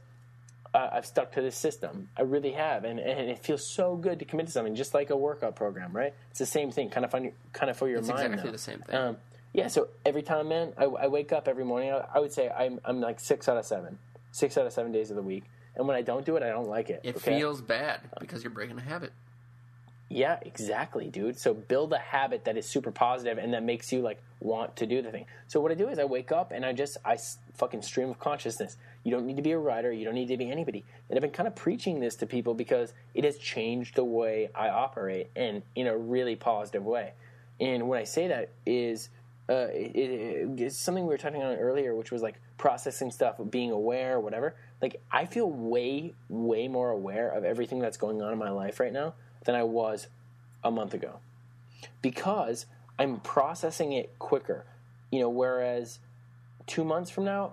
[0.74, 2.08] uh, I've stuck to this system.
[2.16, 5.10] I really have, and and it feels so good to commit to something, just like
[5.10, 6.14] a workout program, right?
[6.30, 8.20] It's the same thing, kind of fun, kind of for your It's mind.
[8.34, 8.52] exactly though.
[8.52, 8.96] the same thing.
[8.96, 9.16] Um,
[9.52, 9.68] yeah.
[9.68, 11.92] So every time, man, I, I wake up every morning.
[11.92, 13.98] I, I would say I'm I'm like six out of seven,
[14.32, 15.44] six out of seven days of the week.
[15.76, 17.00] And when I don't do it, I don't like it.
[17.04, 17.38] it okay?
[17.38, 19.12] feels bad because you're breaking a habit.
[20.08, 21.38] Yeah, exactly, dude.
[21.38, 24.86] So build a habit that is super positive and that makes you like want to
[24.86, 25.26] do the thing.
[25.48, 27.18] So what I do is I wake up and I just I
[27.54, 28.76] fucking stream of consciousness.
[29.02, 29.92] You don't need to be a writer.
[29.92, 30.84] You don't need to be anybody.
[31.08, 34.48] And I've been kind of preaching this to people because it has changed the way
[34.54, 37.12] I operate and in a really positive way.
[37.58, 39.08] And when I say that is
[39.48, 43.36] uh, it, it, it's something we were touching on earlier, which was like processing stuff,
[43.50, 44.54] being aware, whatever.
[44.82, 48.78] Like I feel way, way more aware of everything that's going on in my life
[48.80, 49.14] right now
[49.44, 50.06] than I was
[50.62, 51.20] a month ago
[52.02, 52.66] because
[52.98, 54.64] I'm processing it quicker.
[55.10, 55.98] You know, whereas
[56.66, 57.52] two months from now,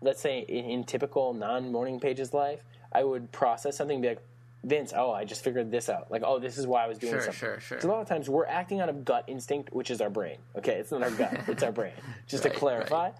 [0.00, 4.22] let's say in, in typical non-morning pages life, I would process something and be like,
[4.64, 6.10] Vince, oh, I just figured this out.
[6.10, 7.38] Like, oh, this is why I was doing Sure, something.
[7.38, 7.78] sure, sure.
[7.78, 10.36] 'Cause a lot of times we're acting out of gut instinct, which is our brain.
[10.56, 11.92] Okay, it's not our gut; it's our brain.
[12.26, 13.10] Just Right, to clarify,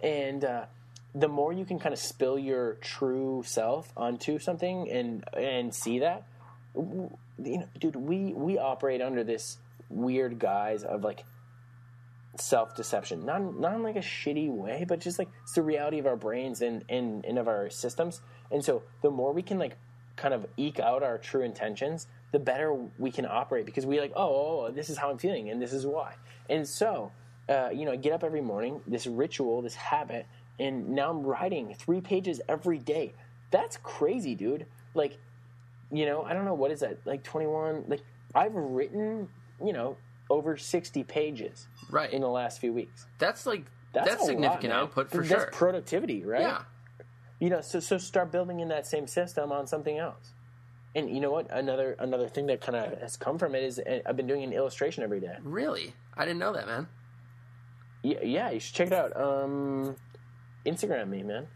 [0.00, 0.64] and uh,
[1.14, 6.00] the more you can kind of spill your true self onto something and and see
[6.00, 6.24] that,
[6.74, 11.24] you know, dude, we we operate under this weird guise of like
[12.36, 15.98] self deception, not not in like a shitty way, but just like it's the reality
[15.98, 18.20] of our brains and and, and of our systems.
[18.50, 19.76] And so the more we can like
[20.16, 24.12] kind of eke out our true intentions, the better we can operate because we like,
[24.16, 26.14] oh, oh, this is how I'm feeling and this is why.
[26.50, 27.12] And so,
[27.48, 30.26] uh, you know, I get up every morning, this ritual, this habit,
[30.58, 33.14] and now I'm writing three pages every day.
[33.50, 34.66] That's crazy, dude.
[34.94, 35.18] Like,
[35.90, 37.84] you know, I don't know what is that like 21.
[37.88, 38.02] Like,
[38.34, 39.28] I've written,
[39.64, 39.96] you know,
[40.30, 42.12] over 60 pages Right.
[42.12, 43.06] in the last few weeks.
[43.18, 45.50] That's like That's, that's, a lot, significant output for That's sure.
[45.52, 46.42] productivity, right?
[46.42, 46.62] Yeah.
[47.40, 50.32] You know, so so start building in that same system on something else.
[50.94, 51.46] And you know what?
[51.50, 54.42] Another another thing that kind of has come from it is uh, I've been doing
[54.42, 55.36] an illustration every day.
[55.42, 55.94] Really?
[56.16, 56.88] I didn't know that, man.
[58.02, 59.16] Yeah, yeah, you should check it out.
[59.16, 59.96] Um,
[60.66, 61.46] Instagram me, man.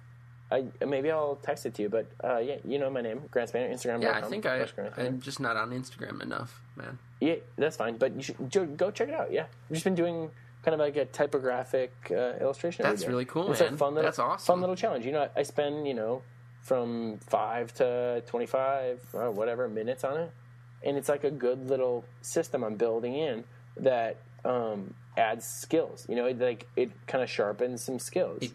[0.51, 3.49] I maybe I'll text it to you, but uh, yeah, you know my name, Grant
[3.49, 3.73] Spanner.
[3.73, 4.03] Instagram.
[4.03, 4.67] Yeah, I think I,
[4.99, 6.99] I'm just not on Instagram enough, man.
[7.21, 7.97] Yeah, that's fine.
[7.97, 9.33] But you should go check it out.
[9.33, 10.31] Yeah, I've just been doing
[10.63, 12.83] kind of like a typographic uh, illustration.
[12.83, 13.75] That's really cool, It's man.
[13.75, 14.45] a fun little, That's awesome.
[14.55, 15.07] Fun little challenge.
[15.07, 16.23] You know, I spend you know
[16.61, 20.31] from five to twenty-five, or whatever minutes on it,
[20.83, 23.45] and it's like a good little system I'm building in
[23.79, 26.05] that um, adds skills.
[26.11, 28.53] You know, it, like it kind of sharpens some skills It-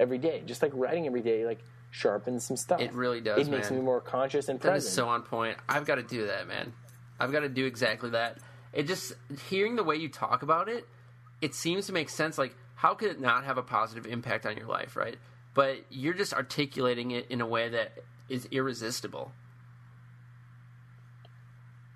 [0.00, 0.42] every day.
[0.46, 2.80] Just like writing every day, like sharpens some stuff.
[2.80, 3.80] It really does, It makes man.
[3.80, 4.88] me more conscious and That present.
[4.88, 5.56] is so on point.
[5.68, 6.72] I've got to do that, man.
[7.20, 8.38] I've got to do exactly that.
[8.72, 9.14] It just
[9.48, 10.86] hearing the way you talk about it,
[11.40, 12.36] it seems to make sense.
[12.38, 15.16] Like, how could it not have a positive impact on your life, right?
[15.54, 17.92] But you're just articulating it in a way that
[18.28, 19.32] is irresistible.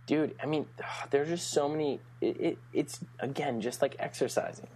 [0.06, 0.66] dude i mean
[1.10, 4.66] there's just so many it, it, it's again just like exercising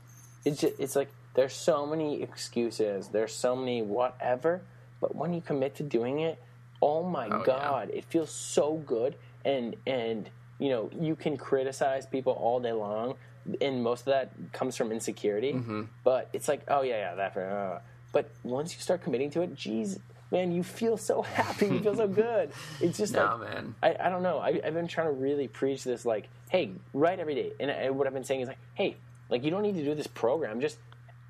[0.45, 4.63] it's just, it's like there's so many excuses there's so many whatever
[5.01, 6.43] but when you commit to doing it
[6.83, 7.45] oh my Oh, yeah.
[7.47, 9.15] god it feels so good
[9.45, 10.29] and and
[10.59, 13.15] you know you can criticize people all day long
[13.61, 15.83] and most of that comes from insecurity Mm-hmm.
[16.03, 17.79] but it's like oh yeah yeah that uh.
[18.13, 19.99] but once you start committing to it geez
[20.33, 23.75] man you feel so happy you feel so good it's just No, like man.
[23.83, 24.39] I, I don't know.
[24.39, 27.53] I, I've been trying to really preach this, like, hey, write every day.
[27.61, 28.97] And I, what I've been saying is, like, hey,
[29.31, 30.61] like, you don't need to do this program.
[30.61, 30.79] Just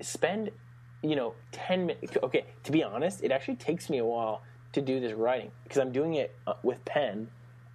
[0.01, 0.51] spend,
[1.01, 2.17] you know, 10 minutes.
[2.23, 4.43] Okay, to be honest, it actually takes me a while
[4.73, 7.29] to do this writing because I'm doing it uh, with pen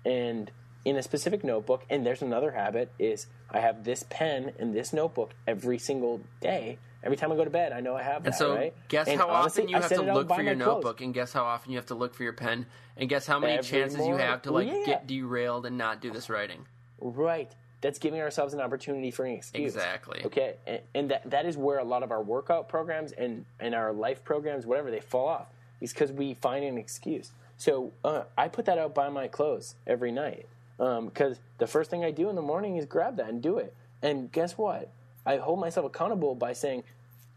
[0.05, 0.51] and
[0.85, 1.85] in a specific notebook.
[1.91, 6.79] And there's another habit is I have this pen and this notebook every single day.
[7.05, 8.29] Every time I go to bed, I know I have that.
[8.29, 8.75] And so, right?
[8.89, 10.59] guess And how honestly, often you I have to look for your clothes.
[10.75, 12.67] notebook, and guess how often you have to look for your pen,
[12.97, 14.87] and guess how many Every chances you have to like Yeah.
[14.87, 16.65] get derailed and not do this writing.
[17.01, 17.53] Right.
[17.83, 19.75] That's giving ourselves an opportunity for an excuse.
[19.75, 20.23] Exactly.
[20.25, 20.55] Okay.
[20.67, 23.93] And, and that that is where a lot of our workout programs and, and our
[23.93, 25.49] life programs, whatever, they fall off.
[25.81, 27.33] Is because we find an excuse.
[27.57, 30.47] So uh, I put that out by my clothes every night.
[30.79, 33.75] Because the first thing I do in the morning is grab that and do it.
[34.03, 34.91] And guess what?
[35.25, 36.83] I hold myself accountable by saying,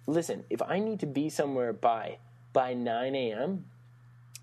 [0.07, 2.17] listen, if I need to be somewhere by
[2.53, 3.65] by 9 a.m.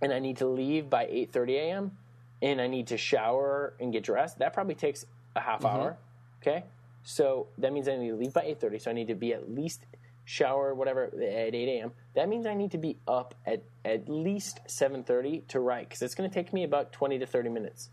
[0.01, 1.99] and I need to leave by 8:30 a.m.
[2.43, 5.77] and I need to shower and get dressed, that probably takes a half mm-hmm.
[5.77, 5.97] hour.
[6.41, 6.65] Okay,
[7.03, 8.83] so that means I need to leave by 8:30.
[8.83, 9.87] So I need to be at least
[10.25, 11.93] shower whatever at 8 a.m.
[12.15, 16.15] That means I need to be up at at least 7:30 to write because it's
[16.15, 17.91] going to take me about 20 to 30 minutes.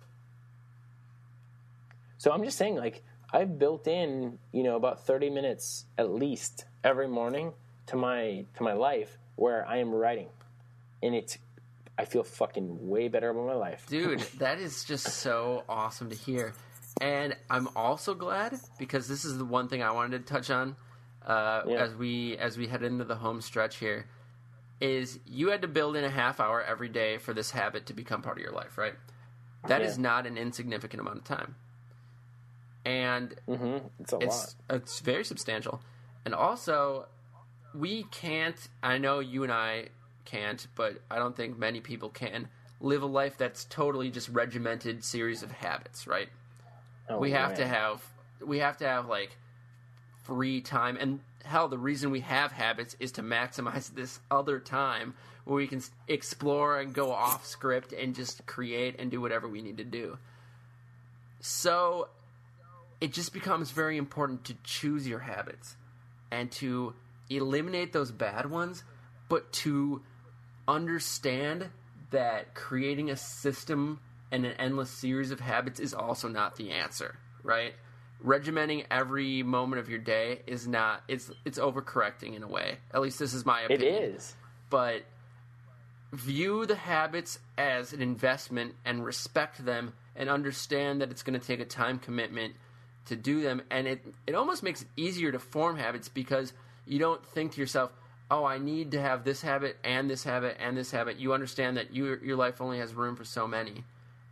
[2.17, 6.65] So I'm just saying, like I've built in, you know, about 30 minutes at least
[6.83, 7.53] every morning
[7.87, 10.29] to my to my life where I am writing,
[11.01, 11.37] and it's
[11.97, 13.85] I feel fucking way better about my life.
[13.87, 16.53] Dude, that is just so awesome to hear.
[17.00, 20.76] And I'm also glad because this is the one thing I wanted to touch on
[21.26, 21.84] uh, Yeah.
[21.84, 24.08] as we as we head into the home stretch here
[24.82, 27.93] is you had to build in a half hour every day for this habit to
[27.93, 28.95] become part of your life, right?
[29.68, 30.04] That is Yeah.
[30.04, 31.56] not an insignificant amount of time.
[32.86, 34.78] And hmm It's a it's lot.
[34.78, 35.82] it's very substantial.
[36.26, 37.08] And also,
[37.74, 38.68] we can't.
[38.82, 39.89] I know you and I
[40.26, 42.47] can't, but I don't think many people can
[42.82, 46.08] live a life that's totally just regimented series of habits.
[46.08, 46.30] Right?
[47.10, 48.03] Oh, we have to have
[48.39, 49.36] we have to have like
[50.24, 55.16] free time and hell the reason we have habits is to maximize this other time
[55.45, 59.62] where we can explore and go off script and just create and do whatever we
[59.62, 60.18] need to do.
[61.39, 62.10] So
[63.01, 65.76] it just becomes very important to choose your habits
[66.32, 66.93] and to
[67.30, 68.84] eliminate those bad ones
[69.30, 70.01] but to
[70.68, 71.70] understand
[72.12, 73.99] that creating a system
[74.32, 77.73] and an endless series of habits is also not the answer, right?
[78.23, 82.77] Regimenting every moment of your day is not it's it's overcorrecting in a way.
[82.93, 83.93] At least this is my opinion.
[84.15, 84.36] is.
[84.69, 85.05] But
[86.11, 91.45] view the habits as an investment and respect them and understand that it's going to
[91.45, 92.55] take a time commitment
[93.05, 96.53] to do them and it it almost makes it easier to form habits because
[96.86, 97.91] you don't think to yourself
[98.30, 101.77] oh i need to have this habit and this habit and this habit you understand
[101.77, 103.84] that your your life only has room for so many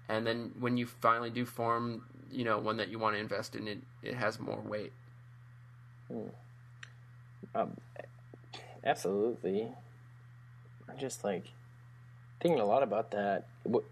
[0.09, 3.55] and then when you finally do form you know one that you want to invest
[3.55, 4.91] in it it has more weight
[8.83, 9.67] Absolutely.
[10.89, 11.43] I'm just like
[12.39, 13.45] thinking a lot about that.
[13.63, 13.83] What,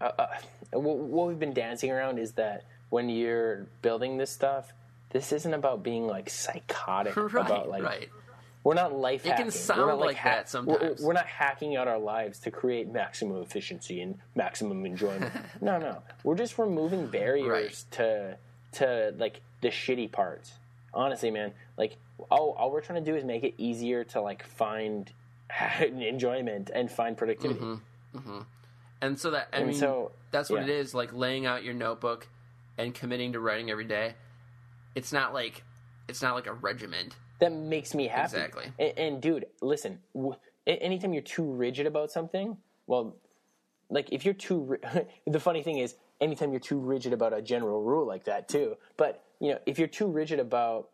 [0.00, 0.26] uh, uh,
[0.72, 4.72] what we've been dancing around is that when you're building this stuff,
[5.10, 8.08] this isn't about being like psychotic right about like right
[8.66, 11.00] we're not life It can sound we're not, like that we're- sometimes.
[11.00, 15.32] We're, not hacking out our lives to create maximum efficiency and maximum enjoyment.
[15.60, 16.02] no, no.
[16.24, 18.36] We're just removing barriers to
[18.72, 20.50] to like the shitty parts.
[20.92, 21.96] Honestly, man, like
[22.28, 25.12] all, all we're trying to do is make it easier to like find
[25.80, 27.60] enjoyment and find productivity.
[27.60, 28.38] Mm-hmm.
[29.00, 30.74] And so that I And mean, so, that's what yeah.
[30.74, 30.92] it is.
[30.92, 32.26] Like laying out your notebook
[32.76, 34.14] and committing to writing every day.
[34.96, 35.62] It's not like
[36.08, 37.14] it's not like a regiment.
[37.38, 38.36] That makes me happy.
[38.36, 38.64] Exactly.
[38.78, 42.56] And, and dude, listen, w- anytime you're too rigid about something,
[42.86, 43.16] well,
[43.90, 47.42] like if you're too, ri- the funny thing is, anytime you're too rigid about a
[47.42, 48.76] general rule like that too.
[48.96, 50.88] But you know, if you're too rigid about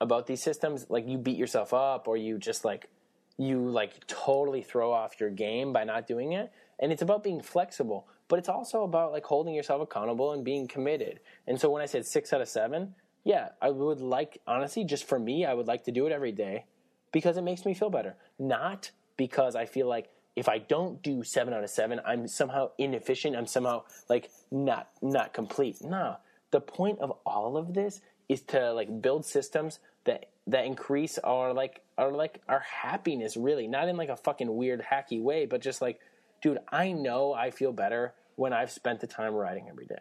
[0.00, 2.88] about these systems, like you beat yourself up, or you just like
[3.36, 6.52] you like totally throw off your game by not doing it.
[6.78, 10.66] And it's about being flexible, but it's also about like holding yourself accountable and being
[10.66, 11.20] committed.
[11.46, 12.94] And so when I said six out of seven,
[13.24, 16.32] yeah, I would like honestly, just for me, I would like to do it every
[16.32, 16.64] day
[17.12, 18.16] because it makes me feel better.
[18.38, 22.70] Not because I feel like if I don't do seven out of seven, I'm somehow
[22.78, 23.36] inefficient.
[23.36, 25.82] I'm somehow like not not complete.
[25.82, 26.16] No,
[26.50, 31.52] the point of all of this is to like build systems that that increase our
[31.52, 33.36] like our like our happiness.
[33.36, 36.00] Really, not in like a fucking weird hacky way, but just like,
[36.42, 40.00] dude, I know I feel better when I've spent the time writing every day.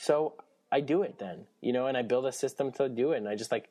[0.00, 0.34] So
[0.76, 3.28] I do it then, you know, and I build a system to do it, and
[3.28, 3.68] I just like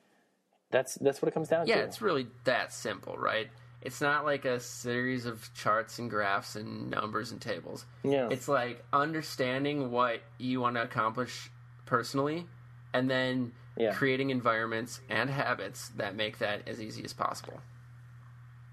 [0.72, 1.82] that's that's what it comes down Yeah, to.
[1.82, 1.86] Yeah.
[1.88, 3.48] It's really that simple, right?
[3.82, 7.86] It's not like a series of charts and graphs and numbers and tables.
[8.04, 8.30] Yeah.
[8.32, 11.52] It's like understanding what you want to accomplish
[11.86, 12.48] personally
[12.94, 13.94] and then Yeah.
[13.94, 17.60] creating environments and habits that make that as easy as possible.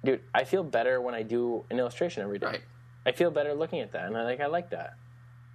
[0.04, 2.62] dude i feel better when i do an illustration every day Right.
[3.04, 4.94] i feel better looking at that and i like i like that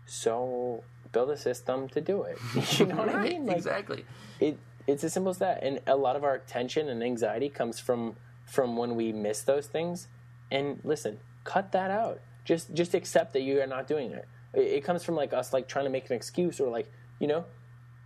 [0.05, 0.83] so
[1.15, 2.37] build a system to do it
[2.79, 4.01] you know what i mean like exactly.
[4.39, 4.55] it
[4.87, 5.63] It's as simple as that.
[5.63, 9.67] And a lot of our tension and anxiety comes from from when we miss those
[9.67, 10.07] things.
[10.51, 12.19] And listen, cut that out.
[12.43, 14.27] Just just accept that you are not doing it.
[14.53, 17.27] It, it comes from like us like trying to make an excuse or like you
[17.27, 17.45] know,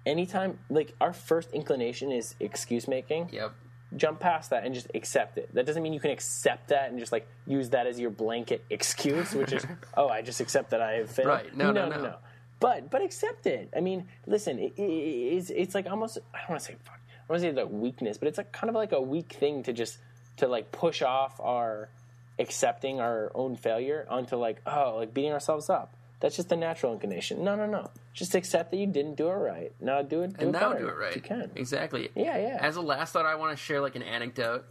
[0.06, 3.30] anytime like our first inclination is excuse making.
[3.34, 3.52] Yep.
[3.98, 5.54] Jump past that and just accept it.
[5.56, 8.64] That doesn't mean you can accept that and just like use that as your blanket
[8.70, 9.66] excuse, which is
[9.98, 11.28] oh I just accept that I have failed.
[11.28, 11.58] Right.
[11.58, 12.16] No, no, no.
[12.60, 13.70] But but accept it.
[13.76, 17.00] I mean, listen, it, it, it's it's like almost I don't want to say fuck.
[17.10, 19.64] I want to say like weakness, but it's like kind of like a weak thing
[19.64, 19.98] to just
[20.38, 21.90] to like push off our
[22.38, 25.94] accepting our own failure onto like oh like beating ourselves up.
[26.20, 27.46] That's just the natural inclination.
[27.46, 27.90] No, no, no.
[28.14, 29.72] Just accept that you didn't do it right.
[29.80, 30.38] Now do it.
[30.38, 31.10] Do and it now better do it right.
[31.12, 31.52] if You can.
[31.56, 32.10] Exactly.
[32.14, 32.58] Yeah, yeah.
[32.60, 34.66] As a last thought, I want to share like an anecdote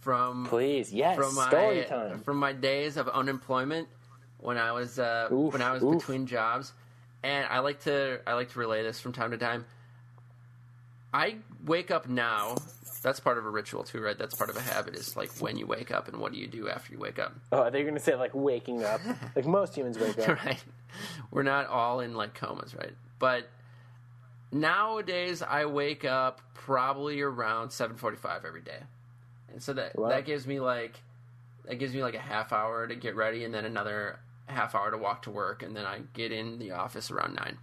[0.00, 1.16] from Please, yes.
[1.16, 2.20] from my story time.
[2.20, 3.88] from my days of unemployment
[4.38, 5.98] when I was uh, Oof, when I was oof.
[5.98, 6.72] between jobs,
[7.22, 9.64] and I like to I like to relay this from time to time.
[11.12, 12.56] I wake up now.
[13.02, 14.18] That's part of a ritual too, right?
[14.18, 14.94] That's part of a habit.
[14.94, 17.32] Is like when you wake up and what do you do after you wake up,
[17.52, 19.00] Oh, they're gonna say like waking up,
[19.36, 20.28] like most humans wake up.
[20.44, 20.62] right?
[21.30, 22.92] We're not all in like comas, right?
[23.18, 23.48] But
[24.52, 28.80] nowadays, I wake up probably around seven forty-five every day,
[29.52, 30.08] and so that Wow.
[30.08, 31.00] that gives me like
[31.66, 34.90] that gives me like a half hour to get ready, and then another half hour
[34.90, 37.58] to walk to work, and then I get in the office around nine.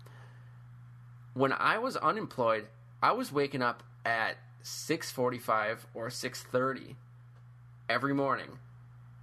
[1.33, 2.67] When I was unemployed,
[3.01, 6.95] I was waking up at six forty-five or six thirty
[7.89, 8.59] every morning,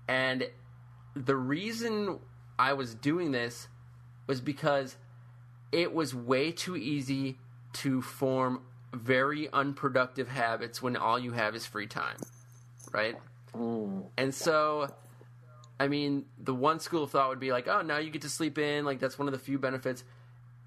[0.08, 0.48] and
[1.14, 2.18] the reason
[2.58, 3.68] I was doing this
[4.26, 4.96] was because
[5.72, 7.38] it was way too easy
[7.72, 8.60] to form
[8.92, 12.18] very unproductive habits when all you have is free time,
[12.92, 13.16] right?
[13.54, 14.04] Mm.
[14.16, 14.88] And so,
[15.81, 18.29] I mean, the one school of thought would be like, oh, now you get to
[18.29, 20.05] sleep in, like that's one of the few benefits.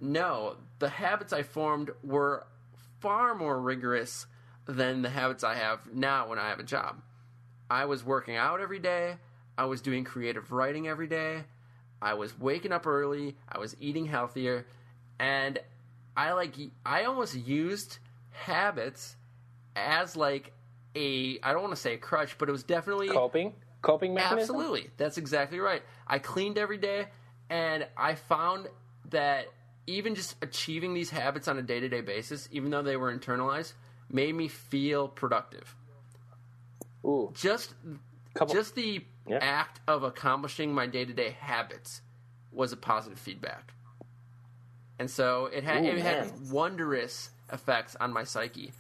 [0.02, 2.46] No, the habits I formed were
[3.00, 4.26] far more rigorous
[4.66, 7.02] than the habits I have now when I have a job.
[7.70, 9.16] I was working out every day.
[9.58, 11.44] I was doing creative writing every day.
[12.02, 13.36] I was waking up early.
[13.50, 14.66] I was eating healthier,
[15.20, 15.58] and
[16.18, 18.00] I like I almost used
[18.32, 19.16] habits
[19.76, 20.52] as like
[20.96, 23.54] a I don't want to say a crutch, but it was definitely Coping,
[23.86, 24.56] coping mechanism.
[24.56, 24.90] Absolutely.
[24.98, 25.82] That's exactly right.
[26.08, 27.08] I cleaned every day
[27.50, 28.68] and I found
[29.12, 29.46] that
[29.88, 33.16] even just achieving these habits on a day to day basis, even though they were
[33.16, 33.74] internalized,
[34.10, 35.76] made me feel productive.
[37.06, 37.74] Ooh, Just
[38.34, 39.38] Couple- just the Yeah.
[39.42, 42.02] act of accomplishing my day to day habits
[42.52, 43.74] was a positive feedback.
[44.98, 48.72] And so it had Ooh, it had wondrous effects on my psyche.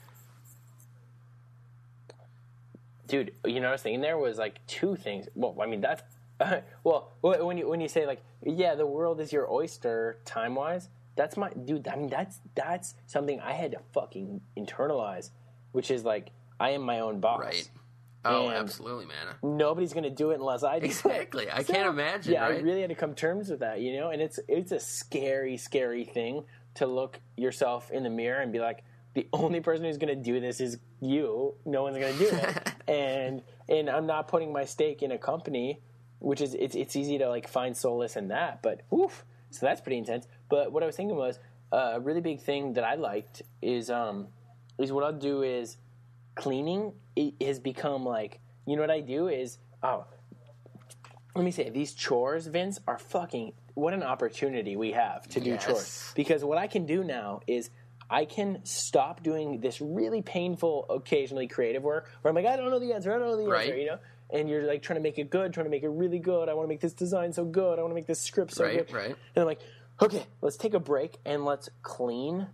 [3.07, 5.27] Dude, you know what I was thinking there was like two things.
[5.35, 6.03] Well, I mean that's
[6.83, 10.89] well when you when you say like yeah, the world is your oyster time wise.
[11.15, 11.87] That's my dude.
[11.87, 15.29] I mean that's that's something I had to fucking internalize,
[15.71, 16.29] which is like
[16.59, 17.39] I am my own boss.
[17.39, 17.69] Right.
[18.27, 19.35] Oh, And- absolutely, man.
[19.57, 20.85] Nobody's gonna do it unless I do.
[20.85, 20.89] it.
[20.89, 21.47] Exactly.
[21.51, 24.09] I can't imagine, Yeah, I really had to come to terms with that, you know.
[24.09, 26.43] And it's it's a scary, scary thing
[26.75, 28.83] to look yourself in the mirror and be like,
[29.15, 31.55] the only person who's going to do this is you.
[31.65, 32.71] No one's going to do it.
[32.87, 35.81] and and I'm not putting my stake in a company,
[36.19, 38.61] which is it's it's easy to like find solace in that.
[38.61, 40.27] But oof, so that's pretty intense.
[40.49, 41.39] But what I was thinking was
[41.71, 44.27] uh, a really big thing that I liked is um
[44.77, 45.77] is what I'll do is
[46.35, 50.05] cleaning it has become like you know what I do is oh
[51.33, 55.51] let me say these chores vince are fucking what an opportunity we have to do
[55.51, 55.65] Yes.
[55.65, 57.69] chores because what i can do now is
[58.09, 62.69] i can stop doing this really painful occasionally creative work where i'm like i don't
[62.69, 63.67] know the answer i don't know the Right.
[63.67, 63.99] answer you know
[64.31, 66.53] and you're like trying to make it good trying to make it really good i
[66.53, 68.87] want to make this design so good i want to make this script so Right,
[68.87, 69.07] good right.
[69.09, 69.59] and i'm like
[70.01, 72.47] okay let's take a break and let's clean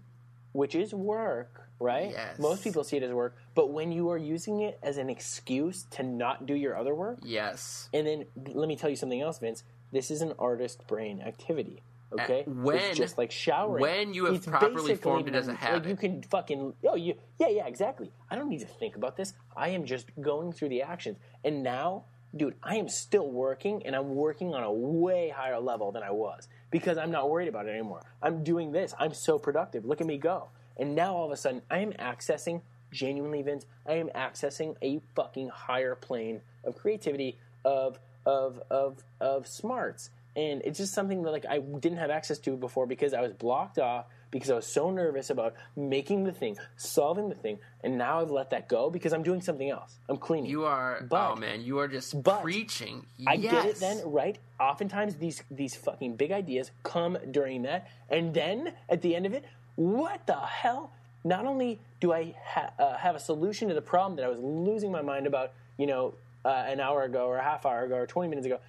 [0.53, 2.37] which is work right Yes.
[2.39, 5.83] most people see it as work but when you are using it as an excuse
[5.91, 7.89] to not do your other work Yes.
[7.93, 9.63] and then let me tell you something else, Vince.
[9.93, 11.81] This is an artist brain activity.
[12.13, 13.81] Okay, Uh, when- it's just like showering.
[13.81, 15.89] when you have It's properly formed it as a Like habit.
[15.89, 18.11] you can fucking oh you yeah yeah exactly.
[18.29, 19.33] I don't need to think about this.
[19.55, 22.05] I am just going through the actions, and now,
[22.35, 26.11] dude, I am still working, and I'm working on a way higher level than I
[26.11, 28.01] was because I'm not worried about it anymore.
[28.21, 28.93] I'm doing this.
[28.99, 29.85] I'm so productive.
[29.85, 30.49] Look at me go.
[30.77, 33.65] And now all of a sudden, I am accessing genuinely, Vince.
[33.85, 40.61] I am accessing a fucking higher plane of creativity, of of of of smarts, and
[40.63, 43.79] it's just something that like I didn't have access to before because I was blocked
[43.79, 48.21] off because I was so nervous about making the thing, solving the thing, and now
[48.21, 49.97] I've let that go because I'm doing something else.
[50.07, 50.49] I'm cleaning.
[50.49, 53.05] You are But- oh man, you are just but preaching.
[53.27, 54.37] I get it then, right?
[54.59, 59.33] Oftentimes these these fucking big ideas come during that, and then at the end of
[59.33, 59.43] it,
[59.75, 60.91] what the hell
[61.23, 64.39] not only do I ha- uh, have a solution to the problem that I was
[64.39, 67.95] losing my mind about, you know, uh, an hour ago or a half hour ago
[67.95, 68.59] or 20 minutes ago,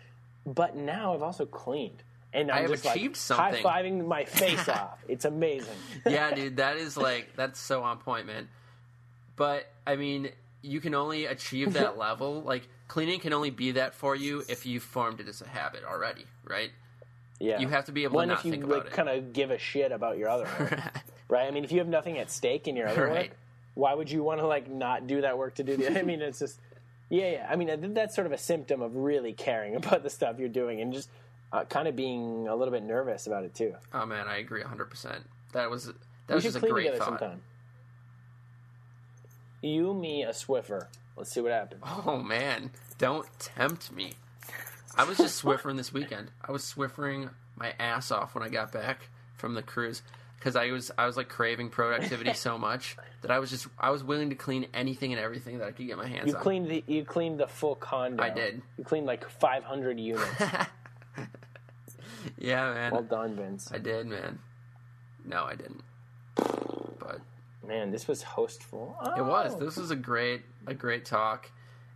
[0.47, 2.03] but now I've also cleaned.
[2.35, 3.63] And I'm I have just achieved like something.
[3.65, 4.99] high fiving my face off.
[5.07, 5.77] It's amazing.
[6.07, 8.49] yeah, dude, that is like that's so on point, man.
[9.37, 10.31] But I mean,
[10.63, 12.41] you can only achieve that level.
[12.43, 15.83] Like cleaning can only be that for you if you've formed it as a habit
[15.85, 16.71] already, right?
[17.39, 18.93] Yeah, You have to be able to One, not if you think like, it.
[18.93, 20.81] kind of give a shit about your other work,
[21.29, 21.49] right?
[21.49, 23.31] I mean, if you have nothing at stake in your other Right.
[23.31, 23.39] work,
[23.75, 25.99] why would you want to like not do that work to do the?
[25.99, 26.61] I mean, it's just,
[27.13, 27.47] yeah, yeah.
[27.49, 30.81] I mean, that's sort of a symptom of really caring about the stuff you're doing
[30.81, 31.11] and just
[31.53, 33.75] uh, kind of being a little bit nervous about it too.
[33.93, 34.87] Oh man, I agree 100.
[34.87, 35.95] percent That was that
[36.29, 37.07] we was just a great thought.
[37.07, 37.43] sometime.
[39.61, 40.87] You, me, a Swiffer.
[41.17, 41.83] Let's see what happens.
[41.85, 44.15] Oh man, don't tempt me.
[44.97, 46.31] I was just Swiffering this weekend.
[46.43, 50.01] I was Swiffering my ass off when I got back from the cruise
[50.43, 53.91] because I was I was like craving productivity so much that I was just I
[53.91, 56.43] was willing to clean anything and everything that I could get my hands You on.
[56.43, 58.23] cleaned the you cleaned the full condo.
[58.23, 58.61] I did.
[58.77, 60.27] You cleaned like 500 units.
[62.39, 62.93] yeah, man.
[62.93, 63.71] well done, Vince.
[63.73, 64.41] I did, man.
[65.25, 65.83] No, I didn't.
[66.35, 67.21] But
[67.65, 68.97] Man, this was hostful.
[69.17, 69.55] it was.
[69.55, 69.65] Oh.
[69.65, 71.49] This was a great a great talk,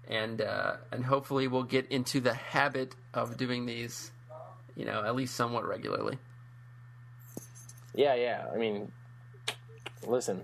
[0.09, 4.13] and uh, and hopefully we'll get into the habit of doing these,
[4.77, 6.19] you know, at least somewhat regularly.
[7.97, 8.45] Yeah, yeah.
[8.53, 8.93] I mean,
[10.07, 10.43] listen,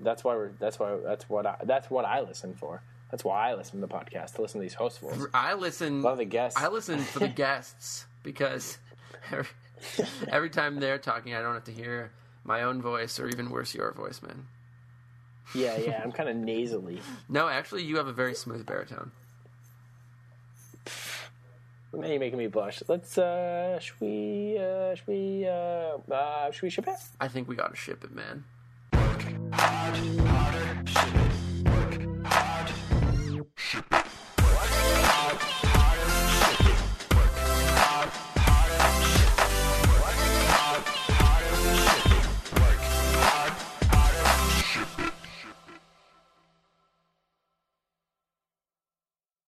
[0.00, 0.50] that's why we're.
[0.58, 0.96] That's why.
[1.02, 1.46] That's what.
[1.46, 2.82] I, that's what I listen for.
[3.10, 5.28] That's why I listen to the podcast to listen to these hostfuls.
[5.32, 6.02] I listen.
[6.02, 6.60] Love the guests.
[6.60, 8.78] I listen for the guests because
[9.30, 9.46] every,
[10.28, 12.10] every time they're talking, I don't have to hear
[12.42, 14.46] my own voice or even worse, your voice, man.
[15.54, 16.00] Yeah, yeah.
[16.02, 17.00] I'm kind of nasally.
[17.28, 19.12] No, actually, you have a very smooth baritone.
[21.96, 22.82] Now you're making me blush.
[22.88, 23.16] Let's.
[23.18, 24.58] uh Should we?
[24.58, 25.46] uh Should we?
[25.46, 26.96] uh, uh Should we ship it?
[27.20, 28.44] I think we got to ship it, man.
[29.52, 30.63] Harder, ship